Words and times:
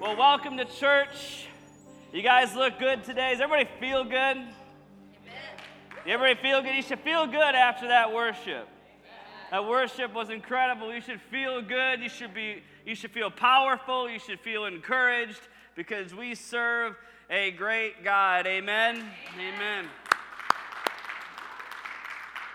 Well, 0.00 0.16
welcome 0.16 0.56
to 0.56 0.64
church. 0.64 1.46
You 2.10 2.22
guys 2.22 2.54
look 2.54 2.78
good 2.78 3.04
today. 3.04 3.32
Does 3.32 3.42
everybody 3.42 3.68
feel 3.78 4.02
good? 4.02 4.14
Amen. 4.14 4.48
Everybody 6.06 6.40
feel 6.40 6.62
good? 6.62 6.74
You 6.74 6.80
should 6.80 7.00
feel 7.00 7.26
good 7.26 7.54
after 7.54 7.86
that 7.88 8.10
worship. 8.10 8.66
That 9.50 9.68
worship 9.68 10.14
was 10.14 10.30
incredible. 10.30 10.90
You 10.90 11.02
should 11.02 11.20
feel 11.20 11.60
good. 11.60 12.00
You 12.00 12.08
should 12.08 12.32
be 12.32 12.62
you 12.86 12.94
should 12.94 13.10
feel 13.10 13.30
powerful. 13.30 14.08
You 14.08 14.18
should 14.18 14.40
feel 14.40 14.64
encouraged 14.64 15.42
because 15.76 16.14
we 16.14 16.34
serve 16.34 16.96
a 17.28 17.50
great 17.50 18.02
God. 18.02 18.46
Amen. 18.46 18.96
Amen. 19.34 19.54
Amen. 19.54 19.84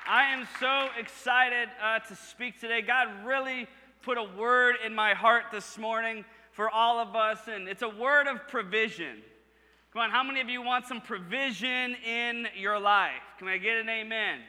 I 0.08 0.34
am 0.34 0.48
so 0.60 0.90
excited 1.00 1.70
uh, 1.80 2.00
to 2.00 2.16
speak 2.16 2.60
today. 2.60 2.82
God 2.82 3.08
really 3.24 3.68
put 4.02 4.18
a 4.18 4.24
word 4.36 4.78
in 4.84 4.96
my 4.96 5.14
heart 5.14 5.44
this 5.52 5.78
morning 5.78 6.26
for 6.56 6.70
all 6.70 7.00
of 7.00 7.18
us, 7.18 7.40
and 7.48 7.68
it's 7.68 7.82
a 7.82 7.90
word 7.90 8.28
of 8.28 8.48
provision. 8.48 9.18
Come 9.92 10.04
on, 10.04 10.10
how 10.10 10.24
many 10.24 10.40
of 10.40 10.48
you 10.48 10.62
want 10.62 10.88
some 10.88 11.02
provision 11.02 11.96
in 11.96 12.48
your 12.58 12.80
life? 12.80 13.22
Can 13.38 13.50
I 13.50 13.58
get 13.58 13.76
an 13.76 13.90
amen? 13.90 14.40
amen? 14.40 14.42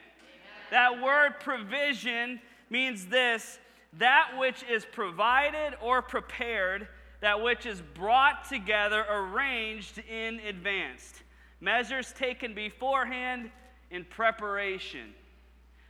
That 0.71 1.03
word 1.03 1.41
provision 1.41 2.41
means 2.71 3.07
this 3.07 3.59
that 3.95 4.33
which 4.39 4.63
is 4.71 4.87
provided 4.93 5.75
or 5.83 6.01
prepared, 6.01 6.87
that 7.23 7.43
which 7.43 7.67
is 7.67 7.83
brought 7.95 8.49
together, 8.49 9.05
arranged 9.11 9.99
in 9.99 10.39
advance. 10.41 11.15
Measures 11.61 12.13
taken 12.13 12.55
beforehand 12.55 13.51
in 13.91 14.05
preparation. 14.05 15.15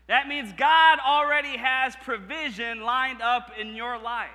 That 0.06 0.28
means 0.28 0.52
God 0.56 0.98
already 1.04 1.58
has 1.58 1.94
provision 1.96 2.82
lined 2.82 3.20
up 3.20 3.50
in 3.58 3.74
your 3.74 3.98
life. 3.98 4.30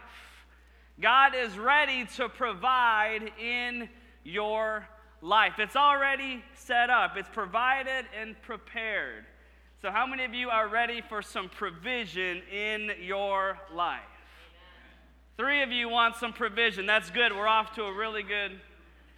God 1.02 1.34
is 1.36 1.58
ready 1.58 2.06
to 2.18 2.30
provide 2.30 3.32
in 3.42 3.90
your 4.24 4.88
life. 5.24 5.54
It's 5.58 5.76
already 5.76 6.44
set 6.54 6.92
up, 6.92 7.18
it's 7.18 7.30
provided 7.30 8.06
and 8.20 8.40
prepared. 8.44 9.26
So, 9.82 9.90
how 9.90 10.06
many 10.06 10.26
of 10.26 10.36
you 10.36 10.50
are 10.50 10.68
ready 10.68 11.02
for 11.02 11.24
some 11.24 11.50
provision 11.50 12.44
in 12.54 12.92
your 13.02 13.58
life? 13.74 14.02
Three 15.38 15.64
of 15.64 15.72
you 15.72 15.90
want 15.90 16.18
some 16.18 16.34
provision. 16.34 16.86
That's 16.86 17.10
good. 17.10 17.36
We're 17.36 17.48
off 17.48 17.74
to 17.76 17.86
a 17.86 17.94
really 17.94 18.22
good 18.22 18.60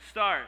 start. 0.09 0.45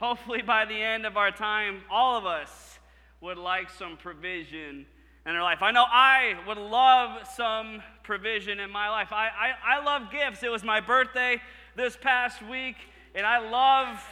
Hopefully, 0.00 0.40
by 0.40 0.64
the 0.64 0.80
end 0.80 1.04
of 1.04 1.18
our 1.18 1.30
time, 1.30 1.82
all 1.90 2.16
of 2.16 2.24
us 2.24 2.78
would 3.20 3.36
like 3.36 3.68
some 3.68 3.98
provision 3.98 4.86
in 5.28 5.36
our 5.36 5.42
life. 5.42 5.60
I 5.60 5.72
know 5.72 5.84
I 5.86 6.36
would 6.46 6.56
love 6.56 7.28
some 7.36 7.82
provision 8.02 8.60
in 8.60 8.70
my 8.70 8.88
life. 8.88 9.12
I, 9.12 9.28
I, 9.28 9.76
I 9.76 9.84
love 9.84 10.10
gifts. 10.10 10.42
It 10.42 10.50
was 10.50 10.64
my 10.64 10.80
birthday 10.80 11.42
this 11.76 11.98
past 12.00 12.40
week, 12.40 12.76
and 13.14 13.26
I 13.26 13.38
love, 13.50 14.02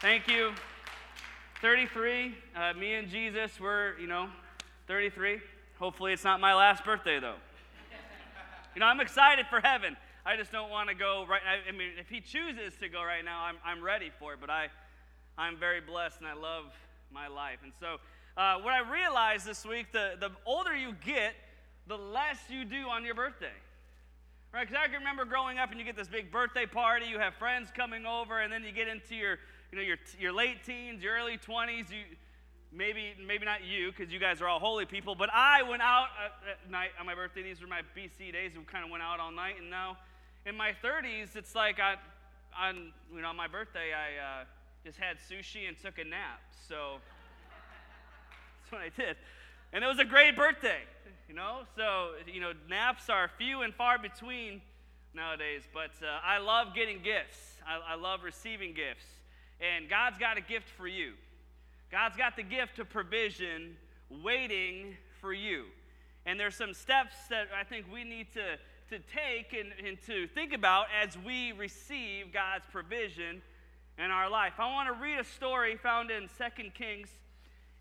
thank 0.00 0.28
you, 0.28 0.52
33. 1.60 2.36
Uh, 2.54 2.72
me 2.74 2.94
and 2.94 3.08
Jesus 3.08 3.58
were, 3.58 3.96
you 4.00 4.06
know, 4.06 4.28
33. 4.86 5.40
Hopefully, 5.80 6.12
it's 6.12 6.22
not 6.22 6.38
my 6.38 6.54
last 6.54 6.84
birthday, 6.84 7.18
though. 7.18 7.34
you 8.76 8.80
know, 8.80 8.86
I'm 8.86 9.00
excited 9.00 9.46
for 9.48 9.60
heaven. 9.60 9.96
I 10.24 10.36
just 10.36 10.52
don't 10.52 10.70
want 10.70 10.88
to 10.88 10.94
go 10.94 11.26
right 11.28 11.42
now. 11.44 11.68
I 11.68 11.76
mean, 11.76 11.90
if 11.98 12.08
he 12.08 12.20
chooses 12.20 12.74
to 12.80 12.88
go 12.88 13.02
right 13.02 13.24
now, 13.24 13.40
I'm, 13.40 13.56
I'm 13.64 13.82
ready 13.82 14.12
for 14.20 14.34
it. 14.34 14.38
But 14.40 14.50
I, 14.50 14.68
I'm 15.36 15.56
very 15.56 15.80
blessed 15.80 16.18
and 16.20 16.28
I 16.28 16.34
love 16.34 16.66
my 17.12 17.26
life. 17.26 17.58
And 17.64 17.72
so, 17.80 17.96
uh, 18.36 18.56
what 18.58 18.74
I 18.74 18.80
realized 18.80 19.46
this 19.46 19.64
week, 19.64 19.92
the, 19.92 20.12
the 20.20 20.30
older 20.44 20.76
you 20.76 20.94
get, 21.04 21.34
the 21.86 21.96
less 21.96 22.38
you 22.50 22.64
do 22.64 22.88
on 22.88 23.04
your 23.04 23.14
birthday. 23.14 23.56
Right? 24.52 24.68
Because 24.68 24.82
I 24.82 24.88
can 24.88 24.98
remember 24.98 25.24
growing 25.24 25.58
up 25.58 25.70
and 25.70 25.78
you 25.78 25.84
get 25.84 25.96
this 25.96 26.08
big 26.08 26.30
birthday 26.30 26.66
party, 26.66 27.06
you 27.06 27.18
have 27.18 27.34
friends 27.34 27.70
coming 27.74 28.06
over, 28.06 28.40
and 28.40 28.52
then 28.52 28.62
you 28.62 28.72
get 28.72 28.88
into 28.88 29.14
your, 29.14 29.38
you 29.72 29.78
know, 29.78 29.82
your, 29.82 29.96
your 30.18 30.32
late 30.32 30.64
teens, 30.64 31.02
your 31.02 31.14
early 31.14 31.38
20s. 31.38 31.90
You, 31.90 32.04
maybe, 32.72 33.14
maybe 33.24 33.44
not 33.44 33.64
you, 33.64 33.90
because 33.90 34.12
you 34.12 34.18
guys 34.18 34.40
are 34.42 34.48
all 34.48 34.58
holy 34.58 34.84
people, 34.84 35.14
but 35.14 35.30
I 35.32 35.62
went 35.62 35.82
out 35.82 36.08
at, 36.48 36.70
night 36.70 36.90
on 37.00 37.06
my 37.06 37.14
birthday. 37.14 37.42
These 37.42 37.60
were 37.60 37.66
my 37.66 37.80
BC 37.96 38.32
days. 38.32 38.52
We 38.56 38.64
kind 38.64 38.84
of 38.84 38.90
went 38.90 39.02
out 39.02 39.18
all 39.18 39.32
night. 39.32 39.54
And 39.58 39.70
now 39.70 39.96
in 40.44 40.56
my 40.56 40.72
30s, 40.84 41.36
it's 41.36 41.54
like 41.54 41.80
I, 41.80 41.94
on, 42.58 42.92
you 43.14 43.22
know, 43.22 43.28
on 43.28 43.36
my 43.36 43.48
birthday, 43.48 43.92
I 43.92 44.42
uh, 44.42 44.44
just 44.84 44.98
had 44.98 45.16
sushi 45.16 45.68
and 45.68 45.76
took 45.78 45.98
a 45.98 46.04
nap. 46.04 46.40
So 46.68 46.98
that's 48.66 48.72
what 48.72 48.80
I 48.82 49.06
did. 49.06 49.16
And 49.72 49.84
it 49.84 49.86
was 49.86 49.98
a 49.98 50.04
great 50.04 50.36
birthday, 50.36 50.80
you 51.28 51.34
know? 51.34 51.60
So, 51.76 52.10
you 52.32 52.40
know, 52.40 52.52
naps 52.68 53.08
are 53.08 53.30
few 53.38 53.62
and 53.62 53.74
far 53.74 53.98
between 53.98 54.60
nowadays. 55.14 55.62
But 55.72 55.90
uh, 56.02 56.20
I 56.24 56.38
love 56.38 56.74
getting 56.74 57.02
gifts, 57.02 57.56
I, 57.66 57.94
I 57.94 57.96
love 57.96 58.22
receiving 58.22 58.74
gifts. 58.74 59.04
And 59.60 59.88
God's 59.88 60.18
got 60.18 60.36
a 60.36 60.40
gift 60.40 60.68
for 60.68 60.86
you. 60.86 61.12
God's 61.90 62.16
got 62.16 62.36
the 62.36 62.42
gift 62.42 62.78
of 62.78 62.90
provision 62.90 63.76
waiting 64.10 64.96
for 65.20 65.32
you. 65.32 65.64
And 66.26 66.38
there's 66.38 66.56
some 66.56 66.74
steps 66.74 67.14
that 67.30 67.48
I 67.58 67.64
think 67.64 67.86
we 67.90 68.04
need 68.04 68.26
to, 68.34 68.56
to 68.90 69.02
take 69.04 69.58
and, 69.58 69.72
and 69.86 69.96
to 70.06 70.26
think 70.28 70.52
about 70.52 70.86
as 71.02 71.16
we 71.24 71.52
receive 71.52 72.32
God's 72.32 72.66
provision 72.70 73.40
in 73.98 74.10
our 74.10 74.28
life. 74.28 74.54
I 74.58 74.70
want 74.72 74.88
to 74.88 75.02
read 75.02 75.18
a 75.18 75.24
story 75.24 75.76
found 75.76 76.10
in 76.10 76.28
Second 76.36 76.74
Kings. 76.74 77.08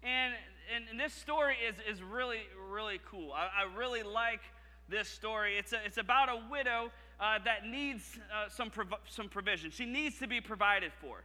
And 0.02 0.35
and, 0.74 0.86
and, 0.90 1.00
this 1.00 1.14
story 1.14 1.56
is, 1.68 1.76
is 1.90 2.02
really, 2.02 2.42
really 2.72 3.00
cool. 3.09 3.31
I, 3.34 3.64
I, 3.64 3.78
really 3.78 4.03
like 4.03 4.42
this 4.90 5.08
story. 5.08 5.58
It's, 5.58 5.74
a, 5.74 5.80
it's 5.86 5.98
about 5.98 6.30
a 6.30 6.42
widow 6.50 6.92
uh, 7.20 7.40
that 7.46 7.66
needs 7.66 8.18
uh, 8.31 8.50
some, 8.50 8.70
prov- 8.70 9.00
some 9.09 9.30
provision. 9.30 9.72
She 9.72 9.86
needs 9.86 10.20
to 10.20 10.28
be 10.28 10.42
provided 10.42 10.92
for. 11.02 11.24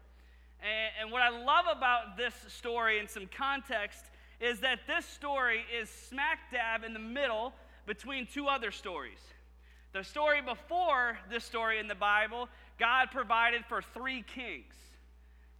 And, 0.60 0.92
and 1.00 1.12
what 1.12 1.22
I 1.22 1.30
love 1.30 1.66
about 1.70 2.16
this 2.16 2.34
story 2.48 2.98
in 2.98 3.08
some 3.08 3.28
context 3.36 4.04
is 4.40 4.60
that 4.60 4.80
this 4.86 5.04
story 5.04 5.62
is 5.80 5.88
smack 5.88 6.50
dab 6.50 6.84
in 6.84 6.92
the 6.92 6.98
middle 6.98 7.52
between 7.86 8.26
two 8.26 8.46
other 8.46 8.70
stories. 8.70 9.18
The 9.92 10.04
story 10.04 10.40
before 10.40 11.18
this 11.30 11.44
story 11.44 11.78
in 11.78 11.88
the 11.88 11.94
Bible, 11.94 12.48
God 12.78 13.08
provided 13.10 13.64
for 13.66 13.82
three 13.82 14.22
kings. 14.22 14.74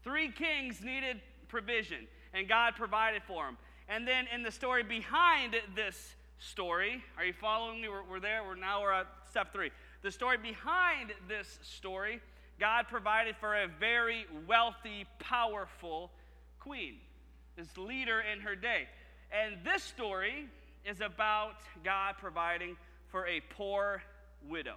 Three 0.03 0.31
kings 0.31 0.81
needed 0.83 1.21
provision, 1.49 2.07
and 2.33 2.49
God 2.49 2.75
provided 2.77 3.23
for 3.25 3.45
them. 3.45 3.59
And 3.91 4.07
then 4.07 4.27
in 4.33 4.45
the 4.45 4.53
story 4.53 4.85
behind 4.85 5.57
this 5.75 6.15
story, 6.39 7.03
are 7.19 7.25
you 7.25 7.33
following 7.33 7.83
me? 7.83 7.89
We're, 7.89 8.05
we're 8.05 8.21
there. 8.21 8.45
We're 8.45 8.55
now 8.55 8.83
we're 8.83 8.93
at 8.93 9.09
step 9.29 9.53
three. 9.53 9.73
The 10.03 10.13
story 10.13 10.39
behind 10.39 11.13
this 11.29 11.59
story, 11.61 12.21
God 12.61 12.87
provided 12.89 13.35
for 13.41 13.57
a 13.57 13.67
very 13.67 14.27
wealthy, 14.47 15.07
powerful 15.19 16.13
queen, 16.61 16.99
this 17.57 17.77
leader 17.77 18.21
in 18.21 18.41
her 18.41 18.55
day. 18.55 18.87
And 19.33 19.57
this 19.65 19.83
story 19.83 20.47
is 20.85 21.01
about 21.01 21.57
God 21.83 22.15
providing 22.21 22.77
for 23.09 23.27
a 23.27 23.41
poor 23.57 24.05
widow. 24.49 24.77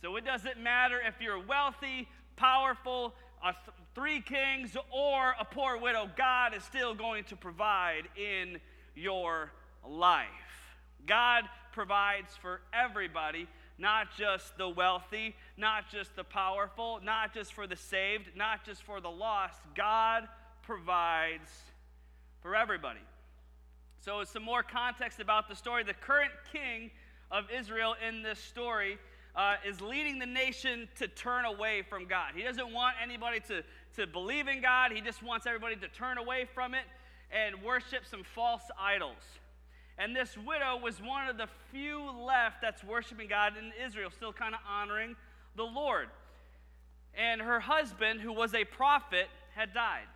So 0.00 0.14
it 0.14 0.24
doesn't 0.24 0.60
matter 0.60 1.00
if 1.04 1.20
you're 1.20 1.44
wealthy, 1.44 2.08
powerful, 2.36 3.14
th- 3.42 3.76
three 3.94 4.20
kings 4.20 4.76
or 4.90 5.34
a 5.38 5.44
poor 5.44 5.78
widow, 5.78 6.10
God 6.16 6.54
is 6.54 6.62
still 6.64 6.94
going 6.94 7.24
to 7.24 7.36
provide 7.36 8.08
in 8.16 8.58
your 8.94 9.50
life. 9.86 10.26
God 11.06 11.44
provides 11.72 12.36
for 12.40 12.60
everybody, 12.72 13.46
not 13.78 14.08
just 14.16 14.56
the 14.58 14.68
wealthy, 14.68 15.34
not 15.56 15.90
just 15.90 16.14
the 16.16 16.24
powerful, 16.24 17.00
not 17.02 17.32
just 17.32 17.52
for 17.52 17.66
the 17.66 17.76
saved, 17.76 18.30
not 18.36 18.64
just 18.64 18.82
for 18.82 19.00
the 19.00 19.10
lost. 19.10 19.60
God 19.74 20.28
provides 20.62 21.50
for 22.40 22.54
everybody. 22.54 23.00
So, 24.00 24.22
some 24.24 24.44
more 24.44 24.62
context 24.62 25.18
about 25.20 25.48
the 25.48 25.56
story. 25.56 25.82
The 25.82 25.94
current 25.94 26.32
king 26.52 26.90
of 27.30 27.44
Israel 27.50 27.94
in 28.06 28.22
this 28.22 28.38
story 28.38 28.98
uh, 29.38 29.54
is 29.64 29.80
leading 29.80 30.18
the 30.18 30.26
nation 30.26 30.88
to 30.96 31.06
turn 31.06 31.44
away 31.44 31.82
from 31.88 32.06
God. 32.06 32.32
He 32.34 32.42
doesn't 32.42 32.72
want 32.72 32.96
anybody 33.00 33.38
to, 33.46 33.62
to 33.94 34.06
believe 34.08 34.48
in 34.48 34.60
God, 34.60 34.90
he 34.90 35.00
just 35.00 35.22
wants 35.22 35.46
everybody 35.46 35.76
to 35.76 35.88
turn 35.88 36.18
away 36.18 36.44
from 36.52 36.74
it 36.74 36.82
and 37.30 37.62
worship 37.62 38.04
some 38.04 38.24
false 38.24 38.64
idols. 38.78 39.22
And 39.96 40.14
this 40.14 40.36
widow 40.36 40.80
was 40.82 41.00
one 41.00 41.28
of 41.28 41.38
the 41.38 41.46
few 41.70 42.10
left 42.10 42.60
that's 42.60 42.82
worshiping 42.82 43.28
God 43.28 43.52
in 43.56 43.72
Israel, 43.84 44.10
still 44.10 44.32
kind 44.32 44.54
of 44.54 44.60
honoring 44.68 45.14
the 45.54 45.64
Lord. 45.64 46.08
And 47.14 47.40
her 47.40 47.60
husband, 47.60 48.20
who 48.20 48.32
was 48.32 48.54
a 48.54 48.64
prophet, 48.64 49.28
had 49.54 49.72
died. 49.72 50.06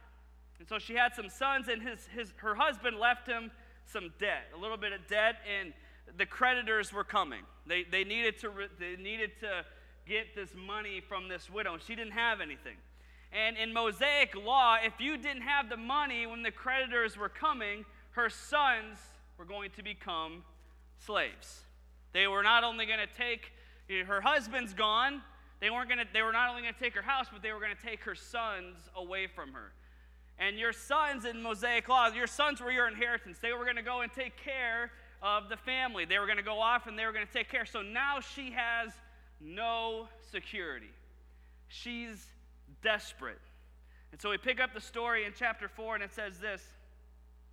And 0.59 0.69
so 0.69 0.79
she 0.79 0.95
had 0.95 1.15
some 1.15 1.29
sons, 1.29 1.69
and 1.69 1.81
his, 1.81 2.09
his, 2.15 2.33
her 2.37 2.57
husband 2.57 2.99
left 2.99 3.29
him 3.29 3.53
some 3.87 4.13
debt, 4.19 4.49
a 4.57 4.61
little 4.61 4.77
bit 4.77 4.93
of 4.93 5.07
debt, 5.09 5.37
and 5.61 5.73
the 6.17 6.27
creditors 6.27 6.93
were 6.93 7.05
coming. 7.05 7.43
They, 7.67 7.85
they, 7.85 8.05
needed 8.05 8.39
to, 8.41 8.51
they 8.79 8.97
needed 9.01 9.33
to 9.41 9.65
get 10.07 10.35
this 10.35 10.51
money 10.55 11.01
from 11.01 11.29
this 11.29 11.49
widow. 11.49 11.79
She 11.79 11.95
didn't 11.95 12.13
have 12.13 12.41
anything. 12.41 12.77
And 13.33 13.57
in 13.57 13.73
Mosaic 13.73 14.35
law, 14.35 14.77
if 14.83 15.01
you 15.01 15.17
didn't 15.17 15.43
have 15.43 15.69
the 15.69 15.77
money 15.77 16.27
when 16.27 16.43
the 16.43 16.51
creditors 16.51 17.17
were 17.17 17.29
coming, 17.29 17.85
her 18.11 18.29
sons 18.29 18.99
were 19.39 19.45
going 19.45 19.71
to 19.77 19.83
become 19.83 20.45
slaves. 20.99 21.63
They 22.13 22.27
were 22.27 22.43
not 22.43 22.63
only 22.65 22.85
going 22.85 22.99
to 22.99 23.19
take 23.19 23.53
her 24.07 24.21
husband's 24.21 24.75
gone, 24.75 25.23
they 25.61 25.71
weren't 25.71 25.89
going 25.89 25.99
to, 25.99 26.07
they 26.13 26.23
were 26.23 26.33
not 26.33 26.51
only 26.51 26.63
going 26.63 26.75
to 26.75 26.81
take 26.81 26.95
her 26.95 27.03
house, 27.03 27.27
but 27.33 27.43
they 27.43 27.53
were 27.53 27.61
going 27.61 27.75
to 27.75 27.83
take 27.83 28.03
her 28.03 28.15
sons 28.15 28.77
away 28.97 29.27
from 29.27 29.53
her. 29.53 29.73
And 30.39 30.59
your 30.59 30.73
sons 30.73 31.25
in 31.25 31.43
Mosaic 31.43 31.89
law, 31.89 32.09
your 32.09 32.27
sons 32.27 32.61
were 32.61 32.73
your 32.73 32.89
inheritance. 32.89 33.39
They 33.41 33.53
were 33.53 33.65
going 33.65 33.77
to 33.77 33.83
go 33.83 34.01
and 34.01 34.13
take 34.13 34.37
care 34.37 34.91
of 35.23 35.49
the 35.49 35.57
family. 35.57 36.05
They 36.05 36.19
were 36.19 36.27
going 36.27 36.39
to 36.39 36.43
go 36.43 36.61
off 36.61 36.87
and 36.87 36.99
they 36.99 37.07
were 37.07 37.13
going 37.13 37.27
to 37.27 37.33
take 37.33 37.49
care. 37.49 37.65
So 37.65 37.81
now 37.81 38.21
she 38.21 38.51
has 38.51 38.93
no 39.41 40.09
security. 40.31 40.91
She's 41.69 42.27
desperate. 42.83 43.41
And 44.11 44.21
so 44.21 44.31
we 44.31 44.37
pick 44.37 44.61
up 44.61 44.75
the 44.75 44.81
story 44.81 45.25
in 45.25 45.33
chapter 45.37 45.69
4, 45.69 45.95
and 45.95 46.05
it 46.05 46.13
says 46.13 46.39
this. 46.39 46.63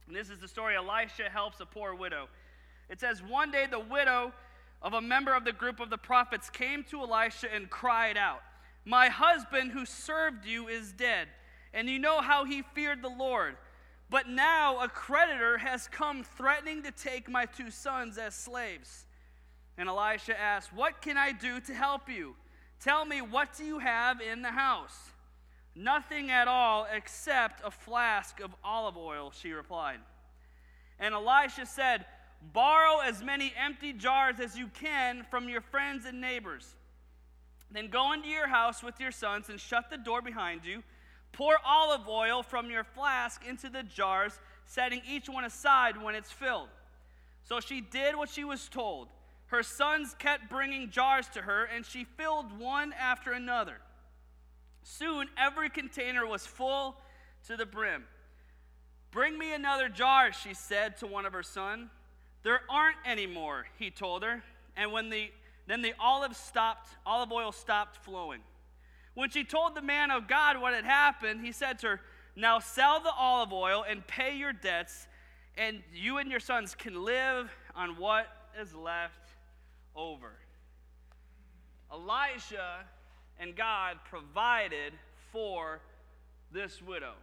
And 0.07 0.15
this 0.15 0.29
is 0.29 0.39
the 0.39 0.47
story 0.47 0.75
Elisha 0.75 1.29
helps 1.31 1.59
a 1.61 1.65
poor 1.65 1.95
widow. 1.95 2.27
It 2.89 2.99
says, 2.99 3.21
One 3.21 3.51
day 3.51 3.65
the 3.69 3.79
widow 3.79 4.33
of 4.81 4.93
a 4.93 5.01
member 5.01 5.33
of 5.33 5.45
the 5.45 5.53
group 5.53 5.79
of 5.79 5.89
the 5.89 5.97
prophets 5.97 6.49
came 6.49 6.83
to 6.85 7.01
Elisha 7.01 7.53
and 7.53 7.69
cried 7.69 8.17
out, 8.17 8.41
My 8.85 9.07
husband 9.07 9.71
who 9.71 9.85
served 9.85 10.45
you 10.45 10.67
is 10.67 10.91
dead, 10.91 11.27
and 11.73 11.87
you 11.87 11.99
know 11.99 12.21
how 12.21 12.43
he 12.43 12.63
feared 12.73 13.01
the 13.01 13.09
Lord. 13.09 13.55
But 14.09 14.27
now 14.27 14.79
a 14.79 14.87
creditor 14.87 15.59
has 15.59 15.87
come 15.87 16.23
threatening 16.23 16.83
to 16.83 16.91
take 16.91 17.29
my 17.29 17.45
two 17.45 17.69
sons 17.69 18.17
as 18.17 18.33
slaves. 18.33 19.05
And 19.77 19.87
Elisha 19.87 20.39
asked, 20.39 20.73
What 20.73 21.01
can 21.01 21.17
I 21.17 21.31
do 21.31 21.59
to 21.61 21.73
help 21.73 22.09
you? 22.09 22.35
Tell 22.81 23.05
me, 23.05 23.21
what 23.21 23.55
do 23.55 23.65
you 23.65 23.79
have 23.79 24.21
in 24.21 24.41
the 24.41 24.51
house? 24.51 25.11
Nothing 25.75 26.31
at 26.31 26.47
all 26.47 26.87
except 26.91 27.61
a 27.63 27.71
flask 27.71 28.39
of 28.39 28.55
olive 28.63 28.97
oil, 28.97 29.31
she 29.31 29.51
replied. 29.51 29.99
And 30.99 31.13
Elisha 31.13 31.65
said, 31.65 32.05
Borrow 32.53 32.99
as 32.99 33.23
many 33.23 33.53
empty 33.57 33.93
jars 33.93 34.39
as 34.39 34.57
you 34.57 34.67
can 34.67 35.25
from 35.29 35.49
your 35.49 35.61
friends 35.61 36.05
and 36.05 36.19
neighbors. 36.19 36.75
Then 37.71 37.89
go 37.89 38.13
into 38.13 38.27
your 38.27 38.47
house 38.47 38.81
with 38.81 38.99
your 38.99 39.11
sons 39.11 39.49
and 39.49 39.59
shut 39.59 39.89
the 39.89 39.97
door 39.97 40.21
behind 40.21 40.65
you. 40.65 40.83
Pour 41.31 41.55
olive 41.65 42.07
oil 42.07 42.43
from 42.43 42.69
your 42.69 42.83
flask 42.83 43.45
into 43.45 43.69
the 43.69 43.83
jars, 43.83 44.39
setting 44.65 45.01
each 45.07 45.29
one 45.29 45.45
aside 45.45 46.01
when 46.01 46.15
it's 46.15 46.31
filled. 46.31 46.69
So 47.43 47.59
she 47.59 47.81
did 47.81 48.15
what 48.15 48.29
she 48.29 48.43
was 48.43 48.67
told. 48.67 49.07
Her 49.47 49.63
sons 49.63 50.15
kept 50.19 50.49
bringing 50.49 50.91
jars 50.91 51.27
to 51.29 51.41
her, 51.41 51.65
and 51.65 51.85
she 51.85 52.03
filled 52.03 52.59
one 52.59 52.93
after 52.93 53.31
another. 53.31 53.77
Soon 54.83 55.27
every 55.37 55.69
container 55.69 56.25
was 56.25 56.45
full 56.45 57.01
to 57.47 57.57
the 57.57 57.65
brim. 57.65 58.03
Bring 59.11 59.37
me 59.37 59.53
another 59.53 59.89
jar, 59.89 60.31
she 60.31 60.53
said 60.53 60.97
to 60.97 61.07
one 61.07 61.25
of 61.25 61.33
her 61.33 61.43
sons. 61.43 61.89
There 62.43 62.61
aren't 62.69 62.97
any 63.05 63.27
more, 63.27 63.65
he 63.77 63.89
told 63.89 64.23
her. 64.23 64.43
And 64.77 64.91
when 64.91 65.09
the 65.09 65.31
then 65.67 65.83
the 65.83 65.93
olive 65.99 66.35
stopped, 66.35 66.89
olive 67.05 67.31
oil 67.31 67.51
stopped 67.51 67.97
flowing. 67.97 68.41
When 69.19 69.29
she 69.29 69.43
told 69.43 69.75
the 69.75 69.81
man 69.81 70.11
of 70.11 70.29
God 70.29 70.61
what 70.61 70.73
had 70.73 70.85
happened, 70.85 71.43
he 71.43 71.51
said 71.51 71.79
to 71.79 71.87
her, 71.87 72.01
Now 72.37 72.59
sell 72.59 73.01
the 73.01 73.11
olive 73.11 73.51
oil 73.51 73.83
and 73.85 74.07
pay 74.07 74.37
your 74.37 74.53
debts, 74.53 75.09
and 75.57 75.83
you 75.93 76.19
and 76.19 76.31
your 76.31 76.39
sons 76.39 76.73
can 76.73 77.03
live 77.03 77.53
on 77.75 77.97
what 77.97 78.27
is 78.57 78.73
left 78.73 79.31
over. 79.93 80.31
Elijah 81.93 82.85
and 83.41 83.57
God 83.57 83.97
provided 84.09 84.93
for 85.33 85.81
this 86.53 86.81
widow. 86.81 87.15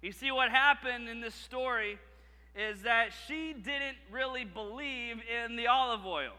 You 0.00 0.12
see, 0.12 0.30
what 0.30 0.52
happened 0.52 1.08
in 1.08 1.20
this 1.20 1.34
story 1.34 1.98
is 2.54 2.82
that 2.82 3.08
she 3.26 3.52
didn't 3.52 3.96
really 4.12 4.44
believe 4.44 5.16
in 5.44 5.56
the 5.56 5.66
olive 5.66 6.06
oil. 6.06 6.34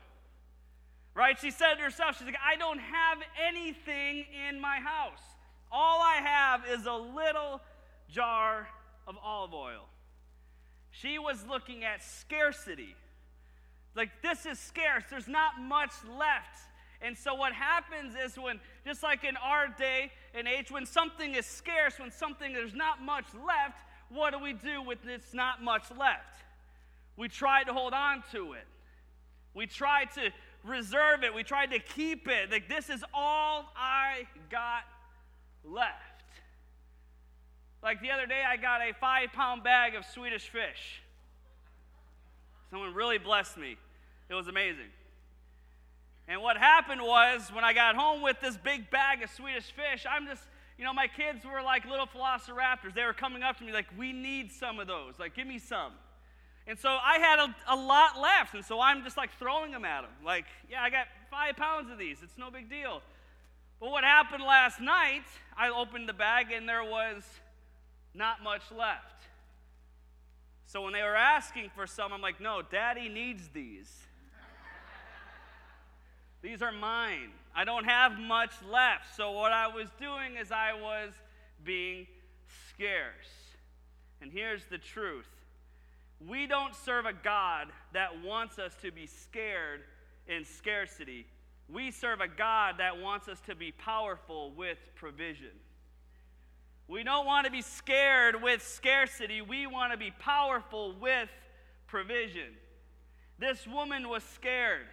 Right? 1.16 1.40
She 1.40 1.50
said 1.50 1.76
to 1.76 1.82
herself, 1.82 2.18
She's 2.18 2.26
like, 2.26 2.36
I 2.46 2.58
don't 2.58 2.80
have 2.80 3.20
anything 3.48 4.26
in 4.48 4.60
my 4.60 4.78
house. 4.78 5.22
All 5.72 6.02
I 6.02 6.16
have 6.22 6.62
is 6.70 6.86
a 6.86 6.94
little 6.94 7.62
jar 8.10 8.68
of 9.08 9.16
olive 9.24 9.54
oil. 9.54 9.88
She 10.92 11.18
was 11.18 11.46
looking 11.48 11.84
at 11.84 12.04
scarcity. 12.04 12.96
Like, 13.96 14.10
this 14.22 14.46
is 14.46 14.60
scarce, 14.60 15.04
there's 15.10 15.28
not 15.28 15.60
much 15.62 15.92
left. 16.18 16.60
And 17.02 17.18
so, 17.18 17.34
what 17.34 17.54
happens 17.54 18.16
is 18.16 18.38
when, 18.38 18.60
just 18.86 19.04
like 19.04 19.24
in 19.24 19.38
our 19.38 19.68
day 19.68 20.12
and 20.34 20.48
age, 20.48 20.72
when 20.72 20.86
something 20.86 21.34
is 21.34 21.46
scarce, 21.46 22.00
when 22.00 22.12
something 22.12 22.54
there's 22.54 22.74
not 22.74 23.02
much 23.02 23.26
left, 23.34 23.78
what 24.10 24.32
do 24.32 24.40
we 24.40 24.54
do 24.54 24.82
with 24.82 25.00
it's 25.08 25.34
not 25.34 25.64
much 25.64 25.84
left? 25.98 26.44
We 27.18 27.30
try 27.30 27.64
to 27.64 27.74
hold 27.74 27.94
on 27.94 28.24
to 28.32 28.54
it. 28.54 28.68
We 29.54 29.68
try 29.68 30.06
to 30.16 30.32
reserve 30.66 31.24
it. 31.24 31.34
We 31.34 31.44
tried 31.44 31.72
to 31.72 31.80
keep 31.80 32.28
it. 32.28 32.52
Like, 32.52 32.68
this 32.68 32.90
is 32.90 33.04
all 33.14 33.72
I 33.76 34.28
got 34.50 34.84
left. 35.64 36.02
Like 37.84 38.02
the 38.02 38.12
other 38.12 38.26
day, 38.26 38.42
I 38.48 38.58
got 38.58 38.82
a 38.82 38.94
five 38.94 39.32
pound 39.34 39.64
bag 39.64 39.96
of 39.96 40.06
Swedish 40.06 40.50
fish. 40.50 41.02
Someone 42.72 42.94
really 42.94 43.20
blessed 43.20 43.58
me. 43.58 43.78
It 44.28 44.34
was 44.34 44.48
amazing. 44.48 44.90
And 46.28 46.42
what 46.42 46.58
happened 46.58 47.02
was, 47.02 47.52
when 47.54 47.64
I 47.64 47.74
got 47.74 47.96
home 47.96 48.24
with 48.24 48.42
this 48.42 48.58
big 48.58 48.90
bag 48.90 49.22
of 49.22 49.30
Swedish 49.30 49.72
fish, 49.72 50.06
I'm 50.10 50.26
just 50.26 50.42
you 50.78 50.84
know, 50.84 50.94
my 50.94 51.08
kids 51.08 51.46
were 51.46 51.62
like 51.62 51.86
little 51.86 52.08
velociraptors. 52.08 52.94
They 52.94 53.06
were 53.06 53.14
coming 53.14 53.44
up 53.44 53.58
to 53.58 53.64
me 53.64 53.72
like, 53.72 53.88
we 53.98 54.12
need 54.12 54.52
some 54.52 54.80
of 54.80 54.88
those. 54.88 55.14
Like, 55.20 55.36
give 55.36 55.48
me 55.48 55.60
some. 55.60 55.94
And 56.68 56.80
so 56.80 56.90
I 56.90 57.20
had 57.20 57.40
a, 57.40 57.56
a 57.68 57.76
lot 57.76 58.20
left. 58.20 58.56
And 58.56 58.66
so 58.66 58.82
I'm 58.82 59.04
just 59.04 59.18
like 59.18 59.32
throwing 59.38 59.72
them 59.72 59.86
at 59.86 60.04
him. 60.04 60.10
Like, 60.24 60.46
yeah, 60.70 60.82
I 60.82 60.90
got 60.90 61.08
five 61.30 61.56
pounds 61.56 61.92
of 61.92 61.98
these. 61.98 62.18
It's 62.24 62.38
no 62.38 62.50
big 62.50 62.70
deal. 62.70 63.02
But 63.80 63.92
what 63.92 64.04
happened 64.04 64.44
last 64.44 64.80
night, 64.80 65.26
I 65.58 65.70
opened 65.70 66.10
the 66.10 66.14
bag 66.14 66.52
and 66.52 66.68
there 66.68 66.84
was 66.84 67.24
not 68.14 68.42
much 68.42 68.64
left. 68.76 69.24
So 70.66 70.82
when 70.82 70.94
they 70.94 71.04
were 71.04 71.16
asking 71.16 71.70
for 71.76 71.86
some, 71.86 72.12
I'm 72.12 72.22
like, 72.22 72.42
no, 72.42 72.62
daddy 72.62 73.10
needs 73.10 73.50
these. 73.54 73.92
these 76.42 76.62
are 76.62 76.72
mine. 76.72 77.32
I 77.56 77.64
don't 77.64 77.86
have 77.86 78.20
much 78.20 78.52
left. 78.70 79.16
So, 79.16 79.32
what 79.32 79.54
I 79.54 79.68
was 79.68 79.88
doing 79.98 80.36
is 80.40 80.52
I 80.52 80.74
was 80.74 81.14
being 81.64 82.08
scarce. 82.70 83.56
And 84.22 84.32
here's 84.32 84.66
the 84.66 84.78
truth 84.78 85.30
we 86.20 86.48
don't 86.48 86.76
serve 86.76 87.06
a 87.06 87.14
God 87.14 87.68
that 87.94 88.24
wants 88.24 88.60
us 88.60 88.76
to 88.82 88.92
be 88.92 89.08
scared 89.08 89.82
in 90.28 90.46
scarcity. 90.46 91.26
We 91.68 91.92
serve 91.92 92.22
a 92.22 92.28
God 92.28 92.76
that 92.78 93.00
wants 93.00 93.28
us 93.28 93.40
to 93.42 93.56
be 93.56 93.72
powerful 93.72 94.52
with 94.52 94.78
provision. 94.96 95.52
We 96.88 97.04
don't 97.04 97.26
want 97.26 97.46
to 97.46 97.52
be 97.52 97.62
scared 97.62 98.42
with 98.42 98.62
scarcity. 98.62 99.42
We 99.42 99.66
want 99.66 99.92
to 99.92 99.98
be 99.98 100.12
powerful 100.20 100.94
with 101.00 101.30
provision. 101.88 102.54
This 103.40 103.66
woman 103.68 104.08
was 104.08 104.24
scared 104.24 104.86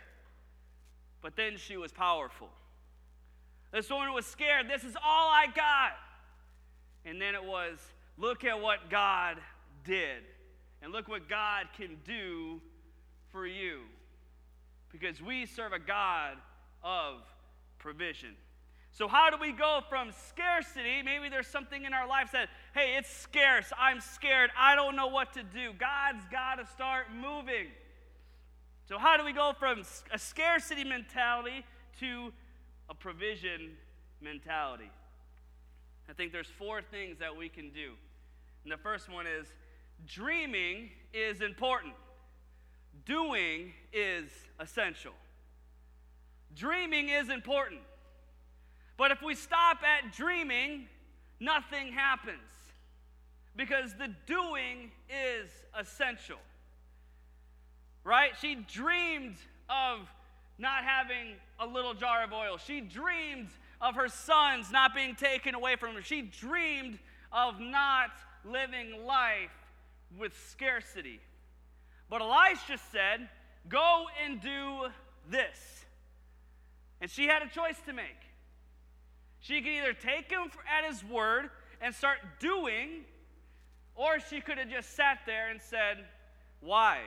but 1.23 1.37
then 1.37 1.57
she 1.57 1.77
was 1.77 1.93
powerful. 1.93 2.49
This 3.73 3.89
woman 3.89 4.13
was 4.13 4.27
scared. 4.27 4.69
This 4.69 4.85
is 4.85 4.97
all 4.97 5.31
I 5.31 5.47
got. 5.55 5.93
And 7.07 7.21
then 7.23 7.35
it 7.35 7.45
was, 7.45 7.79
look 8.19 8.45
at 8.45 8.61
what 8.61 8.91
God 8.91 9.39
did. 9.85 10.23
And 10.83 10.93
look 10.93 11.09
what 11.09 11.29
God 11.29 11.67
can 11.77 11.97
do 12.05 12.61
for 13.31 13.47
you. 13.47 13.81
Because 14.91 15.23
we 15.23 15.47
serve 15.47 15.73
a 15.73 15.79
God 15.79 16.37
of 16.83 17.21
provision. 17.79 18.35
So, 18.91 19.09
how 19.09 19.31
do 19.31 19.39
we 19.41 19.53
go 19.53 19.81
from 19.89 20.11
scarcity? 20.29 21.03
Maybe 21.03 21.31
there's 21.31 21.47
something 21.47 21.85
in 21.85 21.95
our 21.95 22.07
life 22.07 22.31
that, 22.33 22.49
hey, 22.75 22.97
it's 22.99 23.09
scarce. 23.09 23.73
I'm 23.79 24.01
scared. 24.01 24.51
I 24.59 24.75
don't 24.75 24.97
know 24.97 25.07
what 25.07 25.33
to 25.33 25.43
do. 25.43 25.73
God's 25.79 26.25
got 26.31 26.57
to 26.57 26.67
start 26.67 27.07
moving. 27.15 27.69
So, 28.87 28.99
how 28.99 29.17
do 29.17 29.25
we 29.25 29.33
go 29.33 29.53
from 29.59 29.83
a 30.13 30.19
scarcity 30.19 30.85
mentality 30.85 31.65
to 32.01 32.33
a 32.91 32.95
provision 32.95 33.71
mentality? 34.21 34.91
I 36.11 36.13
think 36.13 36.33
there's 36.33 36.49
four 36.59 36.83
things 36.83 37.19
that 37.21 37.35
we 37.35 37.49
can 37.49 37.71
do. 37.71 37.93
And 38.65 38.73
the 38.73 38.77
first 38.77 39.09
one 39.09 39.27
is 39.27 39.47
dreaming 40.07 40.91
is 41.13 41.41
important, 41.41 41.95
doing 43.05 43.73
is 43.93 44.31
essential. 44.59 45.13
Dreaming 46.55 47.09
is 47.09 47.29
important. 47.29 47.81
But 48.97 49.11
if 49.11 49.23
we 49.23 49.35
stop 49.35 49.79
at 49.83 50.13
dreaming, 50.13 50.87
nothing 51.41 51.93
happens 51.93 52.39
because 53.57 53.95
the 53.95 54.15
doing 54.27 54.91
is 55.09 55.51
essential 55.79 56.39
right? 58.05 58.33
She 58.41 58.55
dreamed 58.55 59.37
of 59.69 60.09
not 60.59 60.85
having 60.85 61.35
a 61.59 61.67
little 61.67 61.95
jar 61.95 62.25
of 62.25 62.33
oil. 62.33 62.59
She 62.59 62.81
dreamed 62.81 63.49
of 63.81 63.95
her 63.95 64.09
sons 64.09 64.71
not 64.71 64.95
being 64.95 65.15
taken 65.15 65.55
away 65.55 65.77
from 65.77 65.95
her. 65.95 66.03
She 66.03 66.23
dreamed 66.23 66.99
of 67.33 67.59
not 67.61 68.11
living 68.45 69.07
life 69.07 69.51
with 70.19 70.33
scarcity. 70.51 71.21
But 72.09 72.21
Elisha 72.21 72.79
said, 72.91 73.29
Go 73.69 74.07
and 74.25 74.41
do 74.41 74.89
this. 75.31 75.85
And 77.01 77.11
she 77.11 77.27
had 77.27 77.43
a 77.43 77.49
choice 77.49 77.81
to 77.87 77.93
make. 77.93 78.07
She 79.41 79.61
could 79.61 79.71
either 79.71 79.93
take 79.93 80.31
him 80.31 80.51
at 80.71 80.89
his 80.89 81.05
word 81.05 81.51
and 81.81 81.95
start 81.95 82.19
doing, 82.39 83.05
or 83.95 84.21
she 84.21 84.41
could 84.41 84.59
have 84.59 84.71
just 84.71 84.95
sat 84.95 85.21
there 85.27 85.51
and 85.51 85.61
said, 85.61 86.05
Why? 86.61 86.99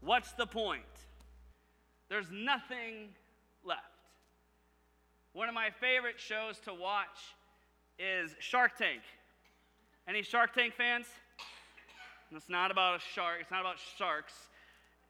What's 0.00 0.32
the 0.32 0.46
point? 0.46 0.82
There's 2.08 2.30
nothing 2.30 3.08
left. 3.64 3.80
One 5.32 5.48
of 5.48 5.54
my 5.54 5.70
favorite 5.80 6.18
shows 6.18 6.58
to 6.60 6.74
watch 6.74 7.18
is 7.98 8.34
Shark 8.38 8.76
Tank. 8.76 9.02
Any 10.06 10.22
Shark 10.22 10.54
Tank 10.54 10.74
fans? 10.74 11.06
It's 12.34 12.48
not 12.48 12.70
about 12.70 12.96
a 12.96 13.02
shark, 13.14 13.38
it's 13.40 13.50
not 13.50 13.60
about 13.60 13.76
sharks. 13.96 14.32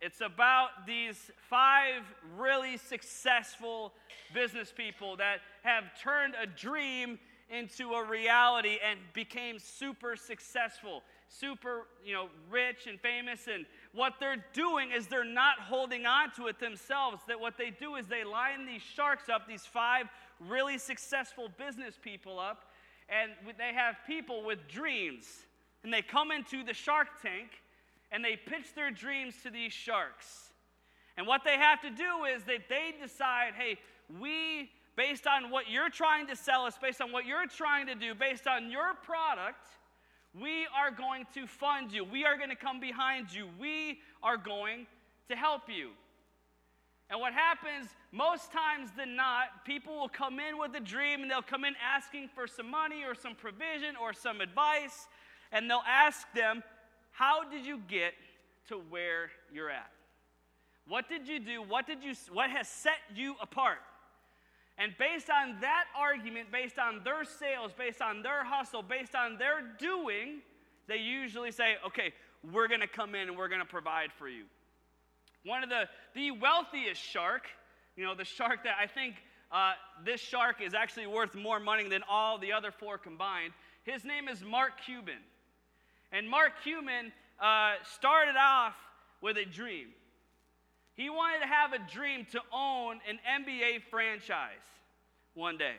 It's 0.00 0.21
about 0.21 0.87
these 0.87 1.31
five 1.49 2.02
really 2.37 2.76
successful 2.76 3.93
business 4.35 4.73
people 4.76 5.16
that 5.16 5.38
have 5.62 5.85
turned 6.02 6.35
a 6.40 6.47
dream 6.47 7.19
into 7.50 7.93
a 7.93 8.04
reality 8.04 8.78
and 8.87 8.99
became 9.14 9.59
super 9.59 10.16
successful, 10.16 11.02
super, 11.28 11.87
you 12.04 12.12
know, 12.12 12.28
rich 12.50 12.87
and 12.87 13.00
famous 13.00 13.47
and 13.52 13.64
what 13.93 14.14
they're 14.19 14.45
doing 14.52 14.90
is 14.90 15.07
they're 15.07 15.25
not 15.25 15.61
holding 15.61 16.04
on 16.04 16.33
to 16.33 16.49
it 16.49 16.59
themselves. 16.59 17.23
That 17.28 17.38
what 17.38 17.57
they 17.57 17.71
do 17.71 17.95
is 17.95 18.07
they 18.07 18.25
line 18.25 18.66
these 18.66 18.83
sharks 18.83 19.28
up, 19.28 19.47
these 19.47 19.64
five 19.64 20.07
really 20.40 20.78
successful 20.78 21.49
business 21.57 21.95
people 22.02 22.38
up, 22.38 22.64
and 23.09 23.33
they 23.57 23.73
have 23.73 23.97
people 24.07 24.45
with 24.45 24.66
dreams. 24.69 25.45
And 25.85 25.93
they 25.93 26.03
come 26.03 26.33
into 26.33 26.64
the 26.64 26.75
shark 26.75 27.09
tank 27.23 27.50
and 28.11 28.25
they 28.25 28.37
pitch 28.37 28.75
their 28.75 28.91
dreams 28.91 29.35
to 29.45 29.50
these 29.50 29.73
sharks. 29.73 30.50
And 31.17 31.26
what 31.26 31.43
they 31.45 31.57
have 31.57 31.81
to 31.83 31.91
do 31.91 32.25
is 32.25 32.43
that 32.45 32.69
they 32.69 32.95
decide 33.00 33.53
hey, 33.57 33.79
we, 34.21 34.71
based 34.97 35.26
on 35.26 35.50
what 35.50 35.71
you're 35.71 35.91
trying 35.91 36.26
to 36.29 36.37
sell 36.37 36.64
us, 36.64 36.76
based 36.81 37.00
on 37.00 37.12
what 37.12 37.26
you're 37.26 37.47
trying 37.47 37.87
to 37.87 37.95
do, 37.95 38.14
based 38.14 38.47
on 38.47 38.71
your 38.71 38.95
product, 39.03 39.69
we 40.41 40.67
are 40.76 40.91
going 40.91 41.26
to 41.35 41.47
fund 41.47 41.93
you. 41.93 42.03
We 42.03 42.25
are 42.25 42.37
going 42.37 42.50
to 42.50 42.57
come 42.57 42.81
behind 42.81 43.33
you. 43.33 43.49
We 43.61 44.00
are 44.23 44.37
going 44.37 44.87
to 45.29 45.37
help 45.37 45.69
you. 45.69 45.91
And 47.11 47.21
what 47.21 47.33
happens 47.33 47.88
most 48.11 48.50
times 48.50 48.91
than 48.97 49.14
not, 49.14 49.64
people 49.64 50.00
will 50.00 50.09
come 50.09 50.41
in 50.41 50.59
with 50.59 50.75
a 50.75 50.81
dream 50.81 51.23
and 51.23 51.31
they'll 51.31 51.43
come 51.43 51.64
in 51.64 51.75
asking 51.81 52.29
for 52.35 52.47
some 52.47 52.71
money 52.71 53.05
or 53.05 53.14
some 53.14 53.35
provision 53.35 53.95
or 54.00 54.12
some 54.12 54.41
advice, 54.41 55.07
and 55.54 55.70
they'll 55.70 55.82
ask 55.88 56.26
them, 56.34 56.62
How 57.12 57.49
did 57.49 57.64
you 57.64 57.80
get 57.88 58.12
to 58.68 58.76
where 58.90 59.30
you're 59.50 59.70
at? 59.70 59.90
What 60.87 61.08
did 61.08 61.26
you 61.26 61.40
do? 61.40 61.62
What 61.62 61.87
did 61.87 62.04
you 62.04 62.12
what 62.30 62.50
has 62.50 62.68
set 62.68 62.99
you 63.14 63.37
apart? 63.40 63.78
And 64.76 64.92
based 64.99 65.30
on 65.30 65.61
that 65.61 65.84
argument, 65.96 66.50
based 66.50 66.78
on 66.78 67.02
their 67.04 67.25
sales, 67.25 67.73
based 67.73 68.02
on 68.02 68.23
their 68.23 68.44
hustle, 68.44 68.82
based 68.82 69.14
on 69.14 69.38
their 69.38 69.62
doing, 69.78 70.42
they 70.88 70.96
usually 70.96 71.52
say, 71.52 71.76
okay, 71.87 72.12
we're 72.52 72.66
going 72.66 72.80
to 72.80 72.88
come 72.88 73.14
in 73.14 73.28
and 73.28 73.38
we're 73.38 73.49
going 73.49 73.61
to 73.61 73.66
provide 73.66 74.12
for 74.12 74.28
you. 74.28 74.44
One 75.44 75.62
of 75.62 75.70
the, 75.70 75.88
the 76.14 76.32
wealthiest 76.32 77.00
shark, 77.00 77.46
you 77.96 78.04
know, 78.04 78.16
the 78.16 78.25
shark 78.25 78.64
that 78.64 78.75
I 78.80 78.88
think 78.88 79.14
uh, 79.52 79.75
this 80.04 80.20
shark 80.20 80.61
is 80.61 80.75
actually 80.75 81.06
worth 81.06 81.37
more 81.37 81.61
money 81.61 81.88
than 81.88 82.02
all 82.11 82.38
the 82.38 82.52
other 82.52 82.73
four 82.73 82.99
combined, 82.99 83.52
his 83.84 84.04
name 84.04 84.28
is 84.28 84.42
Mark 84.42 84.73
Cuban. 84.84 85.18
And 86.14 86.30
Mark 86.30 86.52
Cuban 86.62 87.12
uh, 87.42 87.73
started 87.97 88.37
off 88.38 88.76
with 89.21 89.37
a 89.37 89.44
dream. 89.44 89.88
He 90.94 91.11
wanted 91.11 91.40
to 91.40 91.47
have 91.47 91.73
a 91.73 91.80
dream 91.92 92.25
to 92.30 92.40
own 92.52 93.00
an 93.09 93.18
NBA 93.42 93.83
franchise 93.90 94.62
one 95.35 95.59
day. 95.59 95.75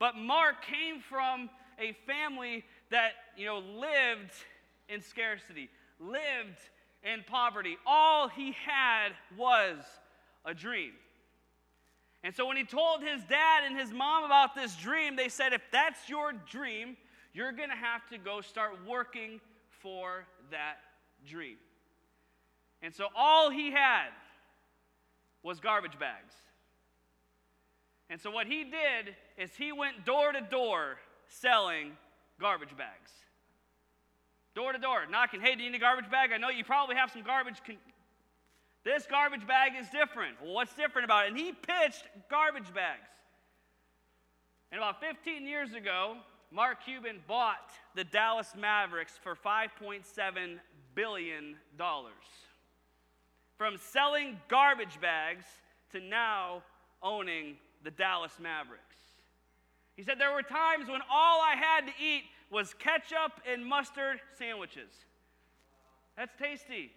But 0.00 0.16
Mark 0.16 0.64
came 0.64 1.00
from 1.00 1.50
a 1.78 1.96
family 2.04 2.64
that, 2.90 3.12
you 3.36 3.46
know, 3.46 3.58
lived 3.58 4.32
in 4.88 5.00
scarcity, 5.00 5.70
lived 6.00 6.58
in 7.04 7.22
poverty. 7.28 7.76
All 7.86 8.26
he 8.26 8.56
had 8.66 9.10
was 9.36 9.76
a 10.44 10.52
dream. 10.52 10.94
And 12.24 12.34
so 12.34 12.44
when 12.44 12.56
he 12.56 12.64
told 12.64 13.02
his 13.02 13.22
dad 13.28 13.62
and 13.66 13.78
his 13.78 13.92
mom 13.92 14.24
about 14.24 14.56
this 14.56 14.74
dream, 14.74 15.14
they 15.14 15.28
said, 15.28 15.52
if 15.52 15.62
that's 15.70 16.08
your 16.08 16.32
dream, 16.32 16.96
you're 17.38 17.52
going 17.52 17.68
to 17.68 17.76
have 17.76 18.04
to 18.08 18.18
go 18.18 18.40
start 18.40 18.72
working 18.84 19.40
for 19.80 20.24
that 20.50 20.78
dream. 21.24 21.56
And 22.82 22.92
so 22.92 23.06
all 23.14 23.48
he 23.48 23.70
had 23.70 24.08
was 25.44 25.60
garbage 25.60 25.96
bags. 26.00 26.34
And 28.10 28.20
so 28.20 28.32
what 28.32 28.48
he 28.48 28.64
did 28.64 29.14
is 29.36 29.54
he 29.56 29.70
went 29.70 30.04
door 30.04 30.32
to 30.32 30.40
door 30.40 30.96
selling 31.28 31.92
garbage 32.40 32.76
bags. 32.76 33.12
Door 34.56 34.72
to 34.72 34.78
door, 34.80 35.02
knocking, 35.08 35.40
hey, 35.40 35.54
do 35.54 35.62
you 35.62 35.70
need 35.70 35.76
a 35.76 35.80
garbage 35.80 36.10
bag? 36.10 36.30
I 36.34 36.38
know 36.38 36.48
you 36.48 36.64
probably 36.64 36.96
have 36.96 37.12
some 37.12 37.22
garbage. 37.22 37.62
This 38.84 39.06
garbage 39.08 39.46
bag 39.46 39.74
is 39.78 39.86
different. 39.90 40.42
Well, 40.42 40.54
what's 40.54 40.74
different 40.74 41.04
about 41.04 41.26
it? 41.26 41.28
And 41.28 41.38
he 41.38 41.52
pitched 41.52 42.02
garbage 42.28 42.74
bags. 42.74 43.06
And 44.72 44.80
about 44.80 45.00
15 45.00 45.46
years 45.46 45.72
ago, 45.72 46.16
Mark 46.50 46.84
Cuban 46.84 47.20
bought 47.26 47.70
the 47.94 48.04
Dallas 48.04 48.54
Mavericks 48.56 49.12
for 49.22 49.34
$5.7 49.34 50.58
billion 50.94 51.56
from 53.58 53.76
selling 53.76 54.38
garbage 54.48 55.00
bags 55.00 55.44
to 55.92 56.00
now 56.00 56.62
owning 57.02 57.56
the 57.84 57.90
Dallas 57.90 58.32
Mavericks. 58.40 58.96
He 59.96 60.02
said, 60.02 60.18
There 60.18 60.32
were 60.32 60.42
times 60.42 60.88
when 60.88 61.00
all 61.10 61.42
I 61.42 61.54
had 61.56 61.86
to 61.86 61.92
eat 62.02 62.22
was 62.50 62.72
ketchup 62.74 63.32
and 63.50 63.66
mustard 63.66 64.20
sandwiches. 64.38 64.90
That's 66.16 66.32
tasty. 66.40 66.92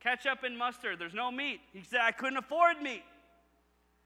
ketchup 0.00 0.44
and 0.44 0.56
mustard, 0.56 0.98
there's 0.98 1.14
no 1.14 1.30
meat. 1.30 1.60
He 1.72 1.82
said, 1.82 2.00
I 2.02 2.12
couldn't 2.12 2.36
afford 2.36 2.80
meat. 2.82 3.02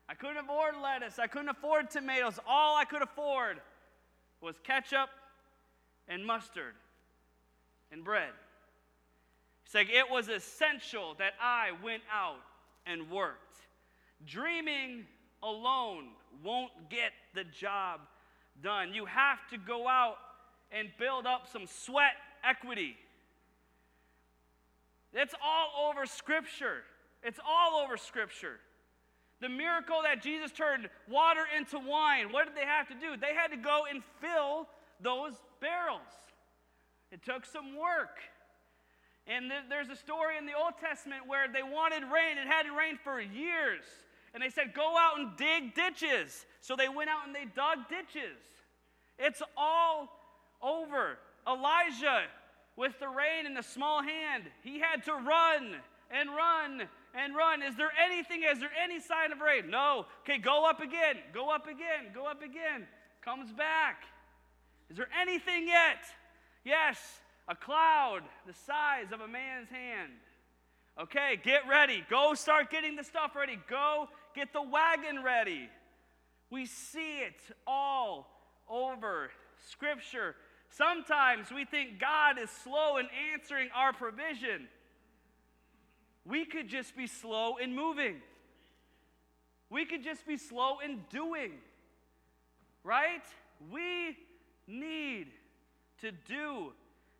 I 0.08 0.14
couldn't 0.14 0.38
afford 0.38 0.74
lettuce. 0.82 1.18
I 1.18 1.26
couldn't 1.26 1.48
afford 1.48 1.90
tomatoes. 1.90 2.38
All 2.46 2.76
I 2.76 2.84
could 2.84 3.02
afford 3.02 3.60
was 4.40 4.56
ketchup 4.62 5.08
and 6.08 6.24
mustard 6.24 6.74
and 7.90 8.04
bread. 8.04 8.30
It's 9.64 9.74
like 9.74 9.88
it 9.88 10.10
was 10.10 10.28
essential 10.28 11.14
that 11.18 11.32
I 11.40 11.70
went 11.82 12.02
out 12.12 12.40
and 12.86 13.10
worked. 13.10 13.56
Dreaming 14.26 15.06
alone 15.42 16.08
won't 16.44 16.72
get 16.90 17.12
the 17.34 17.44
job 17.44 18.00
done. 18.62 18.92
You 18.92 19.06
have 19.06 19.38
to 19.50 19.58
go 19.58 19.88
out 19.88 20.16
and 20.70 20.88
build 20.98 21.26
up 21.26 21.48
some 21.50 21.66
sweat 21.66 22.12
equity. 22.44 22.96
It's 25.12 25.34
all 25.42 25.90
over 25.90 26.06
Scripture. 26.06 26.82
It's 27.22 27.38
all 27.46 27.80
over 27.82 27.96
Scripture. 27.96 28.58
The 29.42 29.48
miracle 29.48 29.98
that 30.04 30.22
Jesus 30.22 30.52
turned 30.52 30.88
water 31.10 31.42
into 31.58 31.76
wine, 31.76 32.30
what 32.30 32.46
did 32.46 32.54
they 32.54 32.64
have 32.64 32.86
to 32.86 32.94
do? 32.94 33.16
They 33.20 33.34
had 33.34 33.48
to 33.48 33.56
go 33.56 33.82
and 33.90 34.00
fill 34.20 34.68
those 35.02 35.34
barrels. 35.60 36.00
It 37.10 37.24
took 37.24 37.44
some 37.44 37.76
work. 37.76 38.22
And 39.26 39.50
there's 39.68 39.88
a 39.88 39.96
story 39.96 40.38
in 40.38 40.46
the 40.46 40.54
Old 40.54 40.74
Testament 40.80 41.26
where 41.26 41.48
they 41.52 41.64
wanted 41.64 42.04
rain. 42.04 42.38
It 42.38 42.46
hadn't 42.46 42.72
rained 42.72 43.00
for 43.02 43.20
years. 43.20 43.82
And 44.32 44.40
they 44.40 44.48
said, 44.48 44.74
Go 44.74 44.96
out 44.96 45.18
and 45.18 45.36
dig 45.36 45.74
ditches. 45.74 46.46
So 46.60 46.76
they 46.76 46.88
went 46.88 47.10
out 47.10 47.26
and 47.26 47.34
they 47.34 47.44
dug 47.44 47.88
ditches. 47.88 48.38
It's 49.18 49.42
all 49.56 50.08
over. 50.62 51.18
Elijah, 51.48 52.22
with 52.76 52.98
the 53.00 53.08
rain 53.08 53.46
in 53.46 53.54
the 53.54 53.62
small 53.62 54.04
hand, 54.04 54.44
he 54.62 54.78
had 54.78 55.02
to 55.06 55.12
run 55.12 55.74
and 56.12 56.30
run 56.30 56.88
and 57.14 57.34
run. 57.34 57.62
Is 57.62 57.76
there 57.76 57.92
anything? 58.02 58.42
Is 58.50 58.60
there 58.60 58.72
any 58.82 59.00
sign 59.00 59.32
of 59.32 59.40
rain? 59.40 59.70
No. 59.70 60.06
Okay, 60.22 60.38
go 60.38 60.68
up 60.68 60.80
again. 60.80 61.16
Go 61.32 61.50
up 61.50 61.66
again. 61.66 62.12
Go 62.14 62.26
up 62.26 62.42
again. 62.42 62.86
Comes 63.24 63.52
back. 63.52 64.04
Is 64.90 64.96
there 64.96 65.08
anything 65.20 65.68
yet? 65.68 66.04
Yes 66.64 66.98
a 67.48 67.54
cloud 67.54 68.22
the 68.46 68.54
size 68.54 69.12
of 69.12 69.20
a 69.20 69.28
man's 69.28 69.68
hand. 69.68 70.12
Okay, 71.00 71.40
get 71.42 71.62
ready. 71.68 72.04
Go 72.10 72.34
start 72.34 72.70
getting 72.70 72.96
the 72.96 73.04
stuff 73.04 73.34
ready. 73.34 73.58
Go 73.68 74.08
get 74.34 74.52
the 74.52 74.62
wagon 74.62 75.22
ready. 75.22 75.68
We 76.50 76.66
see 76.66 77.20
it 77.20 77.40
all 77.66 78.28
over 78.68 79.30
Scripture. 79.70 80.34
Sometimes 80.68 81.50
we 81.50 81.64
think 81.64 81.98
God 81.98 82.38
is 82.38 82.50
slow 82.50 82.98
in 82.98 83.06
answering 83.32 83.68
our 83.74 83.92
provision. 83.92 84.68
We 86.24 86.44
could 86.44 86.68
just 86.68 86.96
be 86.96 87.06
slow 87.06 87.56
in 87.56 87.74
moving. 87.74 88.20
We 89.70 89.86
could 89.86 90.02
just 90.02 90.26
be 90.26 90.36
slow 90.36 90.78
in 90.84 91.00
doing. 91.10 91.52
Right? 92.84 93.24
We 93.70 94.16
need 94.66 95.28
to 96.00 96.12
do 96.12 96.72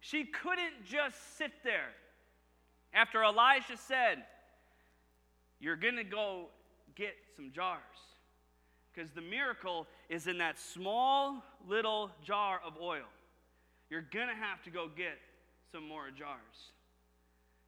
she 0.03 0.25
couldn't 0.25 0.85
just 0.85 1.17
sit 1.39 1.53
there. 1.63 1.91
After 2.93 3.23
Elijah 3.23 3.77
said, 3.77 4.25
You're 5.61 5.77
going 5.77 5.95
to 5.95 6.05
go 6.05 6.49
get 6.97 7.15
some 7.37 7.53
jars. 7.53 7.79
Because 8.93 9.13
the 9.13 9.23
miracle 9.23 9.87
is 10.11 10.27
in 10.27 10.39
that 10.39 10.59
small 10.59 11.43
little 11.69 12.11
jar 12.23 12.61
of 12.67 12.75
oil. 12.83 13.07
You're 13.89 14.05
going 14.13 14.27
to 14.27 14.35
have 14.35 14.61
to 14.65 14.71
go 14.71 14.89
get 14.95 15.19
some 15.71 15.87
more 15.87 16.11
jars. 16.11 16.73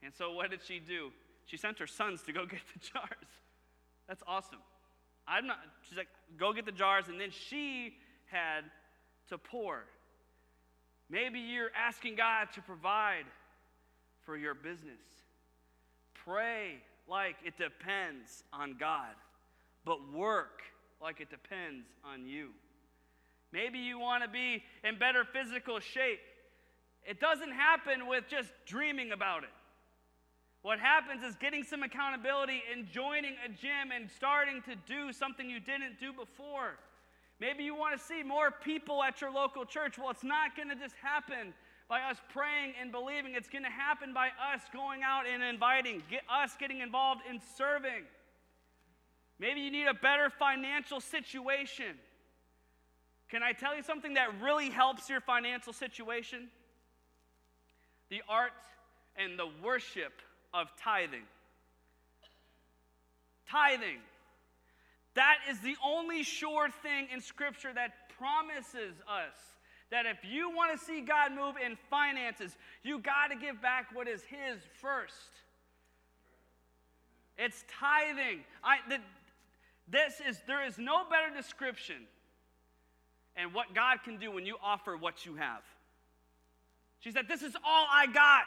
And 0.03 0.13
so, 0.13 0.33
what 0.33 0.51
did 0.51 0.61
she 0.63 0.81
do? 0.81 1.13
She 1.47 1.57
sent 1.57 1.79
her 1.79 1.87
sons 1.87 2.23
to 2.23 2.33
go 2.33 2.47
get 2.47 2.61
the 2.73 2.81
jars. 2.81 3.31
That's 4.09 4.23
awesome. 4.27 4.59
I'm 5.27 5.47
not, 5.47 5.59
she's 5.89 5.97
like, 5.97 6.09
go 6.39 6.53
get 6.53 6.67
the 6.67 6.73
jars, 6.73 7.09
and 7.09 7.21
then 7.21 7.31
she 7.31 7.95
had 8.27 8.65
to 9.29 9.39
pour. 9.39 9.85
Maybe 11.09 11.39
you're 11.39 11.71
asking 11.77 12.17
God 12.17 12.49
to 12.55 12.63
provide 12.63 13.25
for 14.25 14.37
your 14.37 14.55
business. 14.55 15.01
Pray 16.25 16.77
like 17.09 17.37
it 17.45 17.57
depends 17.59 18.45
on 18.53 18.77
God, 18.79 19.15
but 19.85 20.13
work 20.13 20.63
like 21.03 21.21
it 21.21 21.31
depends 21.31 21.87
on 22.05 22.27
you. 22.27 22.49
Maybe 23.53 23.79
you 23.79 23.99
want 23.99 24.25
to 24.25 24.29
be 24.29 24.63
in 24.83 24.99
better 24.99 25.25
physical 25.25 25.79
shape. 25.79 26.21
It 27.07 27.21
doesn't 27.21 27.53
happen 27.53 28.07
with 28.09 28.25
just 28.29 28.51
dreaming 28.67 29.13
about 29.13 29.45
it. 29.45 29.51
What 30.65 30.81
happens 30.81 31.23
is 31.23 31.35
getting 31.35 31.63
some 31.63 31.83
accountability 31.83 32.63
and 32.73 32.91
joining 32.91 33.35
a 33.45 33.51
gym 33.51 33.93
and 33.95 34.11
starting 34.11 34.63
to 34.63 34.75
do 34.89 35.13
something 35.13 35.51
you 35.51 35.61
didn't 35.61 36.01
do 36.01 36.11
before. 36.11 36.79
Maybe 37.39 37.65
you 37.65 37.75
want 37.75 38.01
to 38.01 38.03
see 38.03 38.23
more 38.23 38.51
people 38.51 39.03
at 39.03 39.21
your 39.21 39.31
local 39.31 39.67
church. 39.67 39.99
Well, 39.99 40.09
it's 40.09 40.25
not 40.25 40.57
going 40.57 40.71
to 40.71 40.75
just 40.75 40.95
happen 41.03 41.53
by 41.87 42.01
us 42.01 42.17
praying 42.33 42.73
and 42.81 42.91
believing. 42.91 43.35
It's 43.35 43.51
going 43.51 43.65
to 43.65 43.71
happen 43.71 44.15
by 44.15 44.29
us 44.29 44.63
going 44.73 45.03
out 45.05 45.27
and 45.27 45.43
inviting, 45.43 46.03
get 46.11 46.23
us 46.33 46.53
getting 46.59 46.81
involved 46.81 47.21
in 47.29 47.43
serving. 47.59 48.05
Maybe 49.39 49.61
you 49.61 49.71
need 49.71 49.87
a 49.87 49.93
better 49.93 50.31
financial 50.31 50.99
situation. 50.99 51.99
Can 53.29 53.43
I 53.43 53.53
tell 53.53 53.77
you 53.77 53.83
something 53.83 54.15
that 54.15 54.41
really 54.41 54.71
helps 54.71 55.11
your 55.11 55.21
financial 55.21 55.75
situation? 55.75 56.49
The 58.09 58.23
art 58.31 58.53
and 59.15 59.39
the 59.39 59.51
worship 59.63 60.23
of 60.55 60.69
tithing. 60.81 61.27
Tithing. 63.51 63.99
That 65.15 65.39
is 65.51 65.61
the 65.61 65.77
only 65.85 66.23
sure 66.23 66.71
thing 66.71 67.09
in 67.13 67.21
Scripture 67.21 67.73
that 67.75 68.09
promises 68.17 68.95
us 69.09 69.35
that 69.91 70.07
if 70.07 70.19
you 70.29 70.51
want 70.51 70.77
to 70.77 70.85
see 70.85 71.03
God 71.03 71.33
move 71.33 71.55
in 71.65 71.77
finances, 71.91 72.57
you 72.83 72.99
got 72.99 73.29
to 73.29 73.37
give 73.37 73.61
back 73.61 73.89
what 73.93 74.09
is 74.09 74.23
His 74.23 74.61
first. 74.81 75.15
It's 77.37 77.65
tithing. 77.81 78.41
I, 78.63 78.79
the, 78.89 78.99
this 79.89 80.21
is 80.27 80.41
there 80.47 80.67
is 80.67 80.79
no 80.79 81.03
better 81.09 81.35
description 81.35 82.07
and 83.37 83.53
what 83.53 83.75
God 83.75 83.99
can 84.05 84.19
do 84.19 84.31
when 84.31 84.47
you 84.47 84.57
offer 84.63 84.97
what 84.97 85.27
you 85.27 85.35
have. 85.37 85.63
She 87.01 87.11
said, 87.11 87.27
This 87.29 87.43
is 87.43 87.55
all 87.65 87.87
I 87.93 88.07
got. 88.07 88.47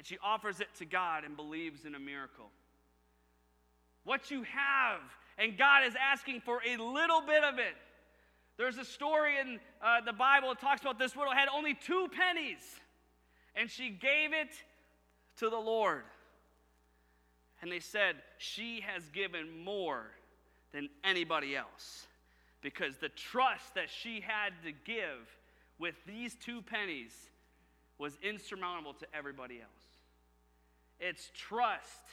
And 0.00 0.06
she 0.06 0.16
offers 0.24 0.60
it 0.60 0.68
to 0.78 0.86
God 0.86 1.24
and 1.24 1.36
believes 1.36 1.84
in 1.84 1.94
a 1.94 1.98
miracle. 1.98 2.46
What 4.04 4.30
you 4.30 4.44
have, 4.44 5.00
and 5.36 5.58
God 5.58 5.86
is 5.86 5.92
asking 5.94 6.40
for 6.40 6.62
a 6.66 6.78
little 6.78 7.20
bit 7.20 7.44
of 7.44 7.58
it. 7.58 7.74
There's 8.56 8.78
a 8.78 8.84
story 8.86 9.38
in 9.38 9.60
uh, 9.84 10.00
the 10.00 10.14
Bible 10.14 10.48
that 10.48 10.58
talks 10.58 10.80
about 10.80 10.98
this 10.98 11.14
widow 11.14 11.32
had 11.32 11.48
only 11.54 11.74
two 11.74 12.08
pennies, 12.16 12.62
and 13.54 13.68
she 13.70 13.90
gave 13.90 14.32
it 14.32 14.48
to 15.36 15.50
the 15.50 15.58
Lord. 15.58 16.04
And 17.60 17.70
they 17.70 17.80
said, 17.80 18.16
She 18.38 18.82
has 18.86 19.06
given 19.10 19.62
more 19.62 20.06
than 20.72 20.88
anybody 21.04 21.54
else 21.54 22.06
because 22.62 22.96
the 22.96 23.10
trust 23.10 23.74
that 23.74 23.90
she 23.90 24.22
had 24.22 24.54
to 24.64 24.72
give 24.72 25.28
with 25.78 25.96
these 26.06 26.36
two 26.36 26.62
pennies 26.62 27.12
was 27.98 28.16
insurmountable 28.22 28.94
to 28.94 29.06
everybody 29.14 29.60
else. 29.60 29.90
It's 31.00 31.30
trust. 31.34 32.04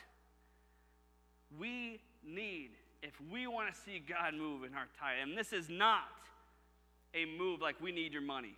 We 1.60 2.00
need, 2.26 2.72
if 3.04 3.14
we 3.32 3.48
want 3.48 3.74
to 3.74 3.80
see 3.82 4.00
God 4.00 4.34
move 4.34 4.64
in 4.64 4.74
our 4.74 4.88
tithe, 5.00 5.28
and 5.28 5.38
this 5.38 5.54
is 5.54 5.70
not 5.70 6.04
a 7.14 7.26
move 7.38 7.62
like 7.62 7.76
we 7.82 7.92
need 7.92 8.14
your 8.14 8.22
money. 8.22 8.56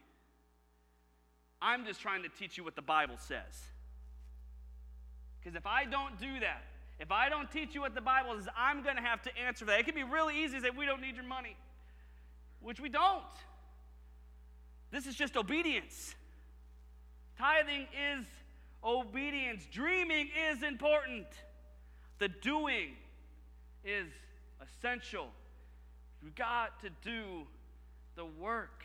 I'm 1.61 1.85
just 1.85 1.99
trying 1.99 2.23
to 2.23 2.29
teach 2.29 2.57
you 2.57 2.63
what 2.63 2.75
the 2.75 2.81
Bible 2.81 3.15
says. 3.17 3.63
Because 5.39 5.55
if 5.55 5.65
I 5.65 5.85
don't 5.85 6.19
do 6.19 6.39
that, 6.39 6.63
if 6.99 7.11
I 7.11 7.29
don't 7.29 7.49
teach 7.49 7.73
you 7.73 7.81
what 7.81 7.95
the 7.95 8.01
Bible 8.01 8.35
says, 8.37 8.47
I'm 8.57 8.83
going 8.83 8.97
to 8.97 9.01
have 9.01 9.21
to 9.23 9.37
answer 9.37 9.65
that. 9.65 9.79
It 9.79 9.85
can 9.85 9.95
be 9.95 10.03
really 10.03 10.43
easy 10.43 10.57
to 10.57 10.61
say, 10.61 10.69
we 10.69 10.85
don't 10.85 11.01
need 11.01 11.15
your 11.15 11.25
money, 11.25 11.55
which 12.61 12.79
we 12.79 12.89
don't. 12.89 13.23
This 14.91 15.05
is 15.05 15.15
just 15.15 15.37
obedience. 15.37 16.15
Tithing 17.37 17.87
is 18.13 18.25
obedience. 18.83 19.65
Dreaming 19.71 20.29
is 20.51 20.63
important, 20.63 21.27
the 22.19 22.29
doing 22.29 22.89
is 23.83 24.07
essential. 24.61 25.27
You've 26.21 26.35
got 26.35 26.79
to 26.81 26.89
do 27.03 27.47
the 28.15 28.25
work. 28.25 28.83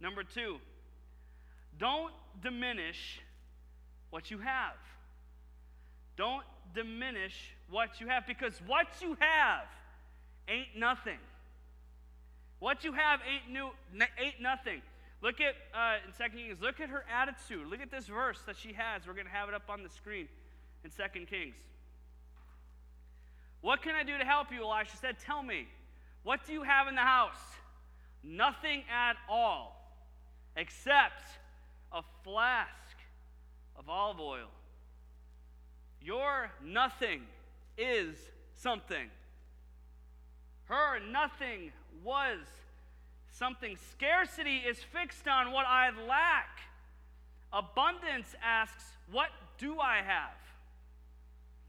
Number 0.00 0.24
two, 0.24 0.56
don't 1.78 2.12
diminish 2.42 3.20
what 4.10 4.30
you 4.30 4.38
have. 4.38 4.74
Don't 6.16 6.44
diminish 6.74 7.54
what 7.70 8.00
you 8.00 8.08
have 8.08 8.26
because 8.26 8.54
what 8.66 8.86
you 9.00 9.16
have 9.20 9.66
ain't 10.48 10.76
nothing. 10.76 11.18
What 12.58 12.84
you 12.84 12.92
have 12.92 13.20
ain't 13.28 13.52
new, 13.52 13.70
ain't 14.18 14.40
nothing. 14.40 14.82
Look 15.22 15.40
at, 15.40 15.54
uh, 15.72 16.04
in 16.04 16.12
Second 16.12 16.38
Kings, 16.38 16.58
look 16.60 16.80
at 16.80 16.88
her 16.88 17.04
attitude. 17.08 17.68
Look 17.68 17.80
at 17.80 17.92
this 17.92 18.06
verse 18.06 18.40
that 18.46 18.56
she 18.56 18.72
has. 18.72 19.06
We're 19.06 19.14
going 19.14 19.26
to 19.26 19.32
have 19.32 19.48
it 19.48 19.54
up 19.54 19.68
on 19.68 19.84
the 19.84 19.88
screen 19.88 20.26
in 20.84 20.90
Second 20.90 21.28
Kings. 21.28 21.54
What 23.60 23.82
can 23.82 23.94
I 23.94 24.02
do 24.02 24.18
to 24.18 24.24
help 24.24 24.48
you? 24.50 24.64
Elisha 24.64 24.96
said, 24.96 25.16
Tell 25.24 25.42
me, 25.42 25.68
what 26.24 26.44
do 26.44 26.52
you 26.52 26.64
have 26.64 26.88
in 26.88 26.96
the 26.96 27.02
house? 27.02 27.38
Nothing 28.24 28.82
at 28.92 29.14
all, 29.28 29.96
except 30.56 31.22
a 31.92 32.02
flask 32.24 32.96
of 33.76 33.88
olive 33.88 34.18
oil. 34.18 34.48
Your 36.00 36.50
nothing 36.64 37.22
is 37.78 38.16
something. 38.54 39.08
Her 40.64 40.98
nothing 40.98 41.70
was 42.02 42.38
something. 43.32 43.76
Scarcity 43.92 44.58
is 44.58 44.78
fixed 44.78 45.26
on 45.26 45.52
what 45.52 45.66
I 45.66 45.90
lack. 46.06 46.60
Abundance 47.52 48.34
asks, 48.42 48.84
What 49.10 49.28
do 49.58 49.80
I 49.80 49.96
have? 49.96 50.36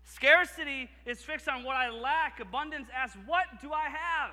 Scarcity 0.04 0.90
is 1.06 1.22
fixed 1.22 1.48
on 1.48 1.64
what 1.64 1.76
I 1.76 1.90
lack. 1.90 2.40
Abundance 2.40 2.88
asks, 2.94 3.18
What 3.26 3.46
do 3.62 3.72
I 3.72 3.90
have? 3.90 4.32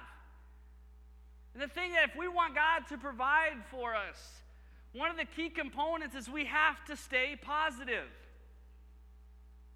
And 1.55 1.62
the 1.62 1.69
thing 1.69 1.93
that 1.93 2.11
if 2.11 2.16
we 2.16 2.29
want 2.29 2.55
God 2.55 2.87
to 2.88 2.99
provide 2.99 3.57
for 3.71 3.95
us, 3.95 4.43
one 4.93 5.11
of 5.11 5.16
the 5.16 5.25
key 5.25 5.49
components 5.49 6.14
is 6.14 6.29
we 6.29 6.45
have 6.45 6.85
to 6.87 6.97
stay 6.97 7.37
positive. 7.40 8.09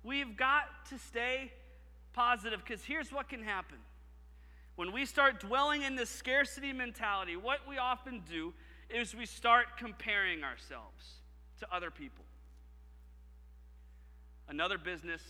We've 0.02 0.36
got 0.36 0.64
to 0.90 0.98
stay 0.98 1.52
positive 2.12 2.60
because 2.64 2.84
here's 2.84 3.12
what 3.12 3.28
can 3.28 3.42
happen 3.42 3.78
when 4.76 4.92
we 4.92 5.04
start 5.04 5.40
dwelling 5.40 5.82
in 5.82 5.94
this 5.94 6.10
scarcity 6.10 6.72
mentality, 6.72 7.36
what 7.36 7.60
we 7.68 7.78
often 7.78 8.22
do 8.28 8.52
is 8.90 9.14
we 9.14 9.26
start 9.26 9.66
comparing 9.78 10.42
ourselves 10.42 11.20
to 11.60 11.74
other 11.74 11.90
people. 11.90 12.24
Another 14.48 14.76
business, 14.76 15.22